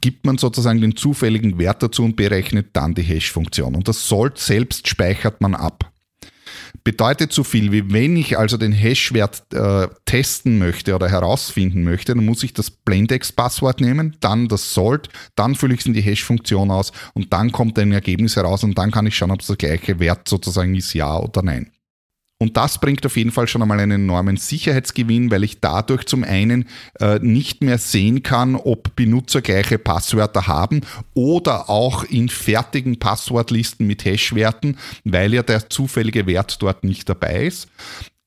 gibt 0.00 0.24
man 0.24 0.38
sozusagen 0.38 0.80
den 0.80 0.94
zufälligen 0.94 1.58
Wert 1.58 1.82
dazu 1.82 2.04
und 2.04 2.14
berechnet 2.14 2.68
dann 2.72 2.94
die 2.94 3.02
Hash-Funktion. 3.02 3.74
Und 3.74 3.88
das 3.88 4.08
Salt 4.08 4.38
selbst 4.38 4.86
speichert 4.86 5.40
man 5.40 5.56
ab 5.56 5.92
bedeutet 6.84 7.32
so 7.32 7.44
viel 7.44 7.72
wie 7.72 7.92
wenn 7.92 8.16
ich 8.16 8.38
also 8.38 8.56
den 8.56 8.72
Hashwert 8.72 9.42
äh, 9.52 9.88
testen 10.04 10.58
möchte 10.58 10.94
oder 10.94 11.08
herausfinden 11.08 11.84
möchte, 11.84 12.14
dann 12.14 12.24
muss 12.24 12.42
ich 12.42 12.52
das 12.52 12.70
Blendex-Passwort 12.70 13.80
nehmen, 13.80 14.16
dann 14.20 14.48
das 14.48 14.74
Salt, 14.74 15.08
dann 15.34 15.54
fülle 15.54 15.74
ich 15.74 15.80
es 15.80 15.86
in 15.86 15.94
die 15.94 16.02
Hash-Funktion 16.02 16.70
aus 16.70 16.92
und 17.14 17.32
dann 17.32 17.52
kommt 17.52 17.78
ein 17.78 17.92
Ergebnis 17.92 18.36
heraus 18.36 18.64
und 18.64 18.76
dann 18.78 18.90
kann 18.90 19.06
ich 19.06 19.16
schauen, 19.16 19.30
ob 19.30 19.40
es 19.40 19.46
der 19.46 19.56
gleiche 19.56 19.98
Wert 20.00 20.28
sozusagen 20.28 20.74
ist, 20.74 20.92
ja 20.94 21.18
oder 21.18 21.42
nein. 21.42 21.70
Und 22.38 22.58
das 22.58 22.78
bringt 22.78 23.06
auf 23.06 23.16
jeden 23.16 23.30
Fall 23.30 23.48
schon 23.48 23.62
einmal 23.62 23.80
einen 23.80 24.02
enormen 24.02 24.36
Sicherheitsgewinn, 24.36 25.30
weil 25.30 25.42
ich 25.42 25.60
dadurch 25.60 26.04
zum 26.04 26.22
einen 26.22 26.66
äh, 27.00 27.18
nicht 27.20 27.62
mehr 27.62 27.78
sehen 27.78 28.22
kann, 28.22 28.56
ob 28.56 28.94
Benutzer 28.94 29.40
gleiche 29.40 29.78
Passwörter 29.78 30.46
haben 30.46 30.82
oder 31.14 31.70
auch 31.70 32.04
in 32.04 32.28
fertigen 32.28 32.98
Passwortlisten 32.98 33.86
mit 33.86 34.04
Hashwerten, 34.04 34.76
weil 35.04 35.32
ja 35.32 35.42
der 35.42 35.70
zufällige 35.70 36.26
Wert 36.26 36.60
dort 36.60 36.84
nicht 36.84 37.08
dabei 37.08 37.46
ist. 37.46 37.68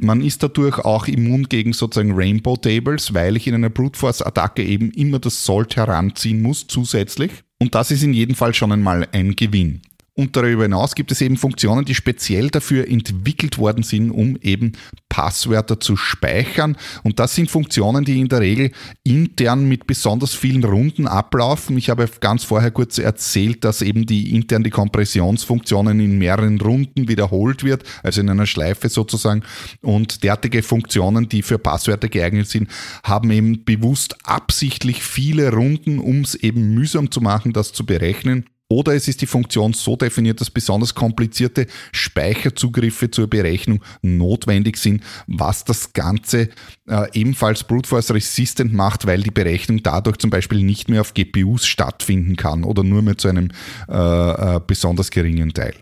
Man 0.01 0.21
ist 0.21 0.41
dadurch 0.41 0.79
auch 0.79 1.07
immun 1.07 1.43
gegen 1.49 1.73
sozusagen 1.73 2.13
Rainbow 2.13 2.55
Tables, 2.55 3.13
weil 3.13 3.35
ich 3.35 3.45
in 3.45 3.53
einer 3.53 3.69
Brute 3.69 3.99
Force 3.99 4.21
Attacke 4.21 4.63
eben 4.63 4.89
immer 4.91 5.19
das 5.19 5.45
Salt 5.45 5.75
heranziehen 5.75 6.41
muss 6.41 6.65
zusätzlich. 6.65 7.31
Und 7.59 7.75
das 7.75 7.91
ist 7.91 8.01
in 8.01 8.13
jedem 8.13 8.35
Fall 8.35 8.53
schon 8.53 8.71
einmal 8.71 9.07
ein 9.11 9.35
Gewinn. 9.35 9.81
Und 10.19 10.35
darüber 10.35 10.63
hinaus 10.63 10.95
gibt 10.95 11.13
es 11.13 11.21
eben 11.21 11.37
Funktionen, 11.37 11.85
die 11.85 11.95
speziell 11.95 12.49
dafür 12.49 12.89
entwickelt 12.89 13.57
worden 13.57 13.83
sind, 13.83 14.11
um 14.11 14.37
eben 14.41 14.73
Passwörter 15.07 15.79
zu 15.79 15.95
speichern. 15.95 16.75
Und 17.03 17.19
das 17.19 17.35
sind 17.35 17.49
Funktionen, 17.49 18.03
die 18.03 18.19
in 18.19 18.27
der 18.27 18.41
Regel 18.41 18.71
intern 19.05 19.69
mit 19.69 19.87
besonders 19.87 20.33
vielen 20.33 20.65
Runden 20.65 21.07
ablaufen. 21.07 21.77
Ich 21.77 21.89
habe 21.89 22.09
ganz 22.19 22.43
vorher 22.43 22.71
kurz 22.71 22.97
erzählt, 22.97 23.63
dass 23.63 23.81
eben 23.81 24.05
die 24.05 24.35
intern 24.35 24.65
die 24.65 24.71
Kompressionsfunktionen 24.71 26.01
in 26.01 26.17
mehreren 26.17 26.59
Runden 26.59 27.07
wiederholt 27.07 27.63
wird, 27.63 27.83
also 28.03 28.19
in 28.19 28.29
einer 28.29 28.45
Schleife 28.45 28.89
sozusagen. 28.89 29.43
Und 29.81 30.25
derartige 30.25 30.63
Funktionen, 30.63 31.29
die 31.29 31.43
für 31.43 31.59
Passwörter 31.59 32.09
geeignet 32.09 32.49
sind, 32.49 32.69
haben 33.05 33.31
eben 33.31 33.63
bewusst 33.63 34.17
absichtlich 34.25 35.01
viele 35.01 35.53
Runden, 35.53 35.97
um 35.97 36.23
es 36.23 36.35
eben 36.35 36.73
mühsam 36.73 37.09
zu 37.09 37.21
machen, 37.21 37.53
das 37.53 37.71
zu 37.71 37.85
berechnen. 37.85 38.43
Oder 38.71 38.93
es 38.93 39.07
ist 39.07 39.21
die 39.21 39.27
Funktion 39.27 39.73
so 39.73 39.95
definiert, 39.95 40.39
dass 40.39 40.51
besonders 40.51 40.93
komplizierte 40.93 41.65
Speicherzugriffe 41.91 43.09
zur 43.09 43.27
Berechnung 43.27 43.83
notwendig 44.03 44.77
sind, 44.77 45.03
was 45.25 45.63
das 45.63 45.93
Ganze 45.93 46.49
äh, 46.87 47.07
ebenfalls 47.13 47.63
Brute 47.63 47.89
Force 47.89 48.11
resistent 48.11 48.71
macht, 48.71 49.07
weil 49.07 49.23
die 49.23 49.31
Berechnung 49.31 49.81
dadurch 49.81 50.17
zum 50.17 50.29
Beispiel 50.29 50.63
nicht 50.63 50.87
mehr 50.87 51.01
auf 51.01 51.15
GPUs 51.15 51.65
stattfinden 51.65 52.35
kann 52.35 52.63
oder 52.63 52.83
nur 52.83 53.01
mehr 53.01 53.17
zu 53.17 53.27
einem 53.27 53.49
äh, 53.89 54.55
äh, 54.55 54.61
besonders 54.65 55.09
geringen 55.09 55.51
Teil. 55.51 55.73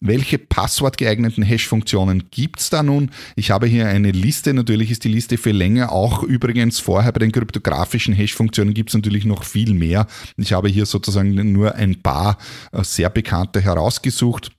Welche 0.00 0.38
passwortgeeigneten 0.38 1.42
Hash-Funktionen 1.42 2.30
gibt 2.30 2.60
es 2.60 2.70
da 2.70 2.84
nun? 2.84 3.10
Ich 3.34 3.50
habe 3.50 3.66
hier 3.66 3.88
eine 3.88 4.12
Liste, 4.12 4.54
natürlich 4.54 4.92
ist 4.92 5.02
die 5.02 5.08
Liste 5.08 5.36
viel 5.38 5.56
länger. 5.56 5.90
Auch 5.90 6.22
übrigens 6.22 6.78
vorher 6.78 7.10
bei 7.10 7.18
den 7.18 7.32
kryptografischen 7.32 8.14
Hash-Funktionen 8.14 8.74
gibt 8.74 8.90
es 8.90 8.94
natürlich 8.94 9.24
noch 9.24 9.42
viel 9.42 9.74
mehr. 9.74 10.06
Ich 10.36 10.52
habe 10.52 10.68
hier 10.68 10.86
sozusagen 10.86 11.34
nur 11.52 11.74
ein 11.74 12.00
paar 12.00 12.38
äh, 12.70 12.84
sehr 12.84 13.10
bekannte 13.10 13.60
herausgesucht. 13.60 14.52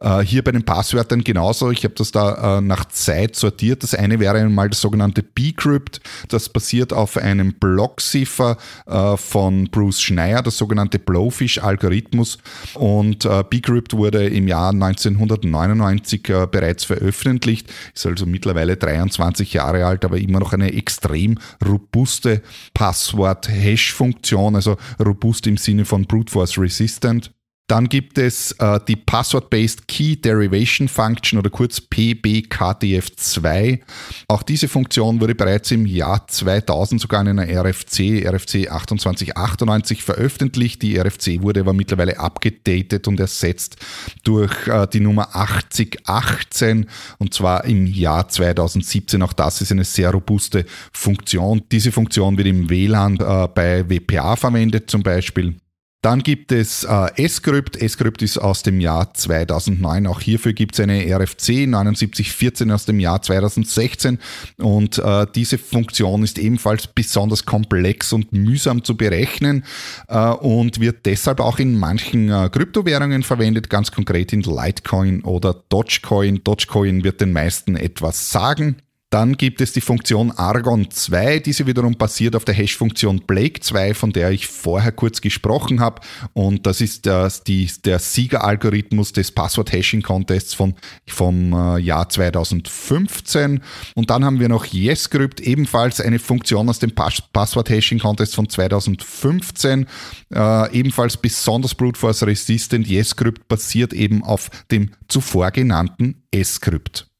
Äh, 0.00 0.20
hier 0.20 0.42
bei 0.42 0.52
den 0.52 0.64
Passwörtern 0.64 1.22
genauso. 1.22 1.70
Ich 1.70 1.84
habe 1.84 1.94
das 1.94 2.10
da 2.10 2.58
äh, 2.58 2.60
nach 2.60 2.86
Zeit 2.86 3.36
sortiert. 3.36 3.82
Das 3.82 3.94
eine 3.94 4.18
wäre 4.18 4.38
einmal 4.38 4.68
das 4.68 4.80
sogenannte 4.80 5.22
Bcrypt. 5.22 6.00
Das 6.28 6.48
basiert 6.48 6.92
auf 6.92 7.16
einem 7.16 7.54
Blockziffer 7.54 8.56
äh, 8.86 9.16
von 9.16 9.68
Bruce 9.70 10.02
Schneier, 10.02 10.42
das 10.42 10.58
sogenannte 10.58 10.98
Blowfish-Algorithmus. 10.98 12.38
Und 12.74 13.28
Bcrypt 13.50 13.94
wurde 13.94 14.26
im 14.26 14.48
Jahr 14.48 14.70
1999 14.70 16.22
bereits 16.50 16.84
veröffentlicht, 16.84 17.72
ist 17.94 18.06
also 18.06 18.26
mittlerweile 18.26 18.76
23 18.76 19.52
Jahre 19.52 19.86
alt, 19.86 20.04
aber 20.04 20.18
immer 20.18 20.40
noch 20.40 20.52
eine 20.52 20.72
extrem 20.72 21.38
robuste 21.64 22.42
Passwort-Hash-Funktion, 22.74 24.56
also 24.56 24.76
robust 25.04 25.46
im 25.46 25.56
Sinne 25.56 25.84
von 25.84 26.06
Brute 26.06 26.32
Force 26.32 26.58
Resistant. 26.58 27.32
Dann 27.68 27.88
gibt 27.88 28.18
es 28.18 28.52
äh, 28.58 28.80
die 28.86 28.96
Password-Based 28.96 29.88
Key 29.88 30.16
Derivation 30.16 30.88
Function 30.88 31.38
oder 31.38 31.48
kurz 31.48 31.78
PBKDF2. 31.78 33.80
Auch 34.28 34.42
diese 34.42 34.68
Funktion 34.68 35.20
wurde 35.20 35.34
bereits 35.34 35.70
im 35.70 35.86
Jahr 35.86 36.28
2000 36.28 37.00
sogar 37.00 37.22
in 37.22 37.28
einer 37.28 37.48
RFC, 37.48 38.26
RFC 38.26 38.68
2898 38.68 40.02
veröffentlicht. 40.02 40.82
Die 40.82 40.98
RFC 40.98 41.40
wurde 41.40 41.60
aber 41.60 41.72
mittlerweile 41.72 42.18
abgedatet 42.18 43.08
und 43.08 43.18
ersetzt 43.20 43.76
durch 44.22 44.68
äh, 44.68 44.86
die 44.88 45.00
Nummer 45.00 45.34
8018 45.34 46.86
und 47.18 47.32
zwar 47.32 47.64
im 47.64 47.86
Jahr 47.86 48.28
2017. 48.28 49.22
Auch 49.22 49.32
das 49.32 49.62
ist 49.62 49.72
eine 49.72 49.84
sehr 49.84 50.10
robuste 50.10 50.66
Funktion. 50.92 51.62
Diese 51.70 51.92
Funktion 51.92 52.36
wird 52.36 52.48
im 52.48 52.68
WLAN 52.68 53.18
äh, 53.18 53.48
bei 53.54 53.88
WPA 53.88 54.36
verwendet 54.36 54.90
zum 54.90 55.02
Beispiel. 55.02 55.54
Dann 56.02 56.24
gibt 56.24 56.50
es 56.50 56.82
äh, 56.82 57.28
Scrypt. 57.28 57.78
Scrypt 57.88 58.22
ist 58.22 58.36
aus 58.36 58.64
dem 58.64 58.80
Jahr 58.80 59.14
2009. 59.14 60.08
Auch 60.08 60.20
hierfür 60.20 60.52
gibt 60.52 60.74
es 60.74 60.80
eine 60.80 61.04
RFC 61.06 61.40
7914 61.40 62.72
aus 62.72 62.86
dem 62.86 62.98
Jahr 62.98 63.22
2016. 63.22 64.18
Und 64.58 64.98
äh, 64.98 65.28
diese 65.32 65.58
Funktion 65.58 66.24
ist 66.24 66.40
ebenfalls 66.40 66.88
besonders 66.88 67.44
komplex 67.46 68.12
und 68.12 68.32
mühsam 68.32 68.82
zu 68.82 68.96
berechnen 68.96 69.64
äh, 70.08 70.30
und 70.30 70.80
wird 70.80 71.06
deshalb 71.06 71.38
auch 71.38 71.60
in 71.60 71.78
manchen 71.78 72.30
äh, 72.30 72.48
Kryptowährungen 72.50 73.22
verwendet, 73.22 73.70
ganz 73.70 73.92
konkret 73.92 74.32
in 74.32 74.42
Litecoin 74.42 75.22
oder 75.22 75.54
Dogecoin. 75.68 76.42
Dogecoin 76.42 77.04
wird 77.04 77.20
den 77.20 77.32
meisten 77.32 77.76
etwas 77.76 78.28
sagen. 78.28 78.76
Dann 79.12 79.36
gibt 79.36 79.60
es 79.60 79.74
die 79.74 79.82
Funktion 79.82 80.30
Argon 80.30 80.90
2. 80.90 81.40
Diese 81.40 81.66
wiederum 81.66 81.98
basiert 81.98 82.34
auf 82.34 82.46
der 82.46 82.54
Hash-Funktion 82.54 83.24
Blake 83.26 83.60
2, 83.60 83.92
von 83.92 84.10
der 84.10 84.30
ich 84.30 84.46
vorher 84.46 84.90
kurz 84.90 85.20
gesprochen 85.20 85.80
habe. 85.80 86.00
Und 86.32 86.66
das 86.66 86.80
ist 86.80 87.04
das, 87.04 87.44
die, 87.44 87.70
der 87.84 87.98
Siegeralgorithmus 87.98 89.12
des 89.12 89.30
Passwort-Hashing-Contests 89.30 90.54
vom 90.54 91.52
äh, 91.52 91.78
Jahr 91.80 92.08
2015. 92.08 93.60
Und 93.94 94.08
dann 94.08 94.24
haben 94.24 94.40
wir 94.40 94.48
noch 94.48 94.64
YesCrypt, 94.64 95.42
ebenfalls 95.42 96.00
eine 96.00 96.18
Funktion 96.18 96.70
aus 96.70 96.78
dem 96.78 96.94
Pass 96.94 97.22
Passwort-Hashing-Contest 97.34 98.34
von 98.34 98.48
2015. 98.48 99.88
Äh, 100.34 100.72
ebenfalls 100.72 101.18
besonders 101.18 101.74
Brute 101.74 102.00
Force 102.00 102.22
Resistant. 102.22 102.88
YesCrypt 102.88 103.46
basiert 103.46 103.92
eben 103.92 104.24
auf 104.24 104.48
dem 104.70 104.92
zuvor 105.06 105.50
genannten 105.50 106.22
S-Crypt. 106.30 107.11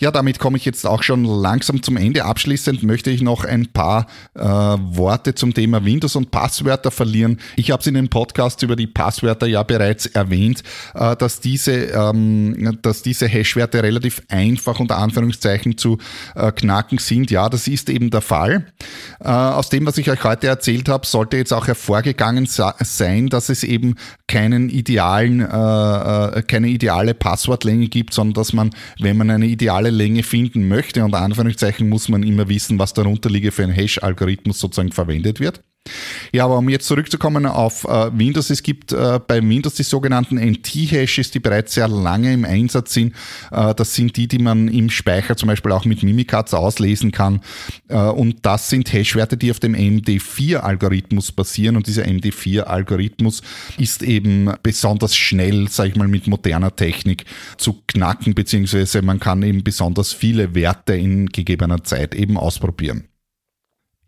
Ja, 0.00 0.12
damit 0.12 0.38
komme 0.38 0.56
ich 0.58 0.64
jetzt 0.64 0.86
auch 0.86 1.02
schon 1.02 1.24
langsam 1.24 1.82
zum 1.82 1.96
Ende. 1.96 2.24
Abschließend 2.24 2.84
möchte 2.84 3.10
ich 3.10 3.20
noch 3.20 3.44
ein 3.44 3.66
paar 3.66 4.06
äh, 4.34 4.44
Worte 4.44 5.34
zum 5.34 5.54
Thema 5.54 5.84
Windows 5.84 6.14
und 6.14 6.30
Passwörter 6.30 6.92
verlieren. 6.92 7.38
Ich 7.56 7.72
habe 7.72 7.80
es 7.80 7.86
in 7.88 7.94
dem 7.94 8.08
Podcast 8.08 8.62
über 8.62 8.76
die 8.76 8.86
Passwörter 8.86 9.48
ja 9.48 9.64
bereits 9.64 10.06
erwähnt, 10.06 10.62
äh, 10.94 11.16
dass 11.16 11.40
diese, 11.40 11.72
ähm, 11.72 12.78
dass 12.80 13.02
diese 13.02 13.26
Hashwerte 13.26 13.82
relativ 13.82 14.22
einfach 14.28 14.78
unter 14.78 14.98
Anführungszeichen 14.98 15.76
zu 15.76 15.98
äh, 16.36 16.52
knacken 16.52 16.98
sind. 16.98 17.32
Ja, 17.32 17.48
das 17.48 17.66
ist 17.66 17.90
eben 17.90 18.10
der 18.10 18.20
Fall. 18.20 18.66
Äh, 19.18 19.28
aus 19.28 19.68
dem, 19.68 19.84
was 19.84 19.98
ich 19.98 20.10
euch 20.10 20.22
heute 20.22 20.46
erzählt 20.46 20.88
habe, 20.88 21.06
sollte 21.06 21.38
jetzt 21.38 21.52
auch 21.52 21.66
hervorgegangen 21.66 22.46
sein, 22.46 23.28
dass 23.30 23.48
es 23.48 23.64
eben 23.64 23.96
keinen 24.28 24.68
idealen, 24.68 25.40
äh, 25.40 26.38
äh, 26.38 26.42
keine 26.42 26.68
ideale 26.68 27.14
Passwortlänge 27.14 27.88
gibt, 27.88 28.14
sondern 28.14 28.34
dass 28.34 28.52
man, 28.52 28.70
wenn 29.00 29.16
man 29.16 29.30
eine 29.30 29.46
ideale 29.46 29.87
maximale 29.88 29.90
Länge 29.90 30.22
finden 30.22 30.68
möchte, 30.68 31.04
unter 31.04 31.20
Anführungszeichen 31.20 31.88
muss 31.88 32.08
man 32.08 32.22
immer 32.22 32.48
wissen, 32.48 32.78
was 32.78 32.94
darunter 32.94 33.30
liege 33.30 33.52
für 33.52 33.64
ein 33.64 33.70
Hash-Algorithmus 33.70 34.60
sozusagen 34.60 34.92
verwendet 34.92 35.40
wird. 35.40 35.62
Ja, 36.32 36.44
aber 36.44 36.58
um 36.58 36.68
jetzt 36.68 36.86
zurückzukommen 36.86 37.46
auf 37.46 37.84
äh, 37.84 38.10
Windows, 38.16 38.50
es 38.50 38.62
gibt 38.62 38.92
äh, 38.92 39.20
bei 39.26 39.40
Windows 39.42 39.74
die 39.74 39.82
sogenannten 39.82 40.36
NT-Hashes, 40.36 41.30
die 41.30 41.40
bereits 41.40 41.74
sehr 41.74 41.88
lange 41.88 42.32
im 42.32 42.44
Einsatz 42.44 42.94
sind. 42.94 43.14
Äh, 43.50 43.74
das 43.74 43.94
sind 43.94 44.16
die, 44.16 44.28
die 44.28 44.38
man 44.38 44.68
im 44.68 44.90
Speicher 44.90 45.36
zum 45.36 45.48
Beispiel 45.48 45.72
auch 45.72 45.84
mit 45.84 46.02
Mimikatz 46.02 46.54
auslesen 46.54 47.12
kann. 47.12 47.40
Äh, 47.88 47.96
und 47.96 48.44
das 48.44 48.68
sind 48.68 48.92
Hashwerte, 48.92 49.36
die 49.36 49.50
auf 49.50 49.60
dem 49.60 49.74
MD4-Algorithmus 49.74 51.32
basieren. 51.32 51.76
Und 51.76 51.86
dieser 51.86 52.04
MD4-Algorithmus 52.04 53.42
ist 53.78 54.02
eben 54.02 54.52
besonders 54.62 55.16
schnell, 55.16 55.68
sage 55.68 55.90
ich 55.90 55.96
mal, 55.96 56.08
mit 56.08 56.26
moderner 56.26 56.74
Technik 56.74 57.24
zu 57.56 57.82
knacken, 57.86 58.34
beziehungsweise 58.34 59.02
man 59.02 59.20
kann 59.20 59.42
eben 59.42 59.64
besonders 59.64 60.12
viele 60.12 60.54
Werte 60.54 60.94
in 60.94 61.26
gegebener 61.26 61.84
Zeit 61.84 62.14
eben 62.14 62.36
ausprobieren. 62.36 63.08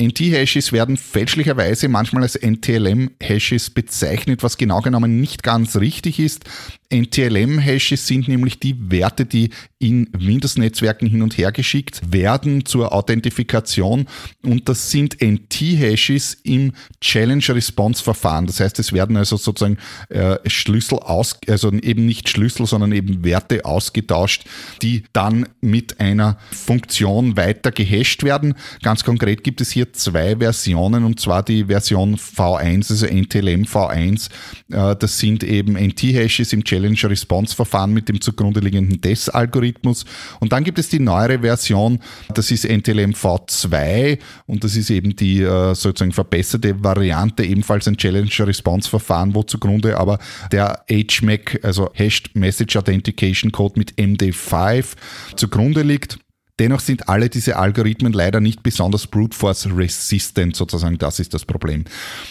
NT-Hashes 0.01 0.73
werden 0.73 0.97
fälschlicherweise 0.97 1.89
manchmal 1.89 2.23
als 2.23 2.35
NTLM-Hashes 2.35 3.71
bezeichnet, 3.71 4.43
was 4.43 4.57
genau 4.57 4.81
genommen 4.81 5.21
nicht 5.21 5.43
ganz 5.43 5.77
richtig 5.77 6.19
ist. 6.19 6.47
NTLM-Hashes 6.93 8.07
sind 8.07 8.27
nämlich 8.27 8.59
die 8.59 8.91
Werte, 8.91 9.25
die 9.25 9.51
in 9.79 10.09
Windows-Netzwerken 10.13 11.07
hin 11.07 11.23
und 11.23 11.39
her 11.39 11.53
geschickt 11.53 12.01
werden 12.11 12.65
zur 12.65 12.93
Authentifikation 12.93 14.07
und 14.43 14.69
das 14.69 14.91
sind 14.91 15.23
NT-Hashes 15.23 16.39
im 16.43 16.73
Challenge-Response-Verfahren. 17.01 18.47
Das 18.47 18.61
heißt, 18.61 18.79
es 18.79 18.93
werden 18.93 19.17
also 19.17 19.37
sozusagen 19.37 19.79
äh, 20.09 20.37
Schlüssel 20.49 20.99
aus, 20.99 21.39
also 21.47 21.71
eben 21.73 22.07
nicht 22.07 22.29
Schlüssel, 22.29 22.67
sondern 22.67 22.93
eben 22.93 23.23
Werte 23.25 23.65
ausgetauscht, 23.65 24.45
die 24.83 25.05
dann 25.13 25.49
mit 25.61 26.01
einer 26.01 26.39
Funktion 26.51 27.37
weiter 27.37 27.71
gehasht 27.71 28.25
werden. 28.25 28.55
Ganz 28.83 29.05
konkret 29.05 29.45
gibt 29.45 29.61
es 29.61 29.71
hier 29.71 29.90
zwei 29.97 30.37
Versionen 30.37 31.05
und 31.05 31.21
zwar 31.21 31.43
die 31.43 31.65
Version 31.67 32.17
V1, 32.17 32.91
also 32.91 33.07
NTLM 33.07 33.63
V1. 33.65 34.29
Äh, 34.71 34.97
das 34.97 35.19
sind 35.19 35.45
eben 35.45 35.75
NT-Hashes 35.75 36.53
im 36.53 36.65
Challenge 36.65 36.91
Challenge-Response-Verfahren 36.95 37.93
mit 37.93 38.09
dem 38.09 38.21
zugrunde 38.21 38.61
liegenden 38.61 39.01
DES-Algorithmus. 39.01 40.05
Und 40.41 40.53
dann 40.53 40.65
gibt 40.65 40.79
es 40.79 40.89
die 40.89 40.99
neuere 40.99 41.41
Version, 41.41 42.01
das 42.35 42.51
ist 42.51 42.65
NTLM 42.65 43.13
V2 43.13 44.19
und 44.47 44.65
das 44.65 44.77
ist 44.77 44.91
eben 44.91 45.17
die 45.17 45.43
äh, 45.43 45.75
sozusagen 45.75 46.13
verbesserte 46.13 46.83
Variante, 46.83 47.45
ebenfalls 47.45 47.89
ein 47.89 47.97
Challenge-Response-Verfahren, 47.97 49.35
wo 49.35 49.43
zugrunde 49.43 49.99
aber 49.99 50.19
der 50.53 50.85
HMAC, 50.91 51.61
also 51.63 51.91
Hashed 51.95 52.35
Message 52.35 52.77
Authentication 52.77 53.53
Code 53.53 53.79
mit 53.79 53.93
MD5 53.95 54.95
zugrunde 55.37 55.83
liegt. 55.83 56.19
Dennoch 56.61 56.81
sind 56.81 57.09
alle 57.09 57.31
diese 57.31 57.57
Algorithmen 57.57 58.13
leider 58.13 58.39
nicht 58.39 58.63
besonders 58.63 59.07
brute 59.07 59.35
force 59.35 59.67
resistant, 59.75 60.55
sozusagen. 60.55 60.99
Das 60.99 61.19
ist 61.19 61.33
das 61.33 61.47
Problem. 61.47 61.87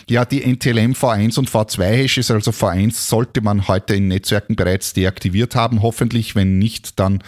Ja, 0.08 0.24
die 0.24 0.46
NTLM 0.46 0.94
V1 0.94 1.39
und 1.39 1.50
V2 1.50 1.84
Hashes, 1.84 2.30
also 2.30 2.52
V1 2.52 2.92
sollte 2.92 3.42
man 3.42 3.68
heute 3.68 3.96
in 3.96 4.08
Netzwerken 4.08 4.56
bereits 4.56 4.94
deaktiviert 4.94 5.56
haben. 5.56 5.82
Hoffentlich, 5.82 6.36
wenn 6.36 6.60
nicht, 6.60 7.00
dann 7.00 7.24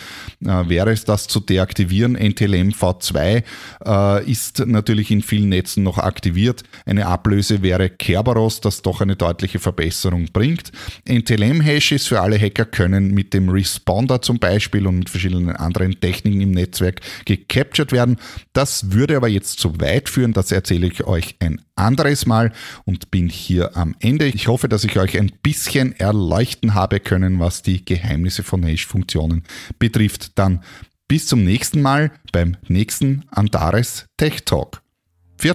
äh, 0.46 0.70
wäre 0.70 0.92
es 0.92 1.04
das 1.04 1.28
zu 1.28 1.40
deaktivieren. 1.40 2.14
NTLM 2.14 2.70
V2 2.70 3.44
äh, 3.84 4.32
ist 4.32 4.64
natürlich 4.68 5.10
in 5.10 5.24
vielen 5.24 5.50
Netzen 5.50 5.82
noch 5.82 5.98
aktiviert. 5.98 6.62
Eine 6.86 7.08
Ablöse 7.08 7.64
wäre 7.64 7.90
Kerberos, 7.90 8.62
das 8.62 8.84
doch 8.84 9.02
eine 9.02 9.16
deutliche 9.16 9.58
Verbesserung 9.58 10.28
bringt. 10.32 10.72
NTLM 11.10 11.62
Hashes 11.62 12.06
für 12.06 12.22
alle 12.22 12.40
Hacker 12.40 12.66
können 12.66 13.12
mit 13.12 13.34
dem 13.34 13.50
Responder 13.50 14.22
zum 14.22 14.38
Beispiel 14.38 14.86
und 14.86 15.00
mit 15.00 15.10
verschiedenen 15.10 15.56
anderen 15.56 16.00
Techniken 16.00 16.42
im 16.42 16.52
Netzwerk 16.52 16.91
Netzwerk 16.92 17.02
gecaptured 17.26 17.92
werden. 17.92 18.18
Das 18.54 18.92
würde 18.92 19.18
aber 19.18 19.28
jetzt 19.28 19.60
zu 19.60 19.80
weit 19.80 20.10
führen, 20.10 20.34
das 20.34 20.52
erzähle 20.52 20.88
ich 20.88 21.04
euch 21.06 21.36
ein 21.40 21.62
anderes 21.76 22.26
Mal 22.26 22.52
und 22.86 23.12
bin 23.12 23.30
hier 23.30 23.76
am 23.78 23.96
Ende. 24.00 24.26
Ich 24.26 24.48
hoffe, 24.48 24.68
dass 24.70 24.84
ich 24.84 24.98
euch 25.00 25.18
ein 25.18 25.32
bisschen 25.42 25.98
erleuchten 26.00 26.74
habe 26.74 27.00
können, 27.00 27.40
was 27.40 27.62
die 27.62 27.84
Geheimnisse 27.84 28.44
von 28.44 28.64
Hash-Funktionen 28.64 29.44
betrifft. 29.80 30.38
Dann 30.38 30.64
bis 31.08 31.28
zum 31.28 31.44
nächsten 31.44 31.82
Mal 31.82 32.12
beim 32.32 32.58
nächsten 32.68 33.24
Antares 33.32 34.06
Tech 34.18 34.44
Talk. 34.46 34.82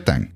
Dank. 0.05 0.36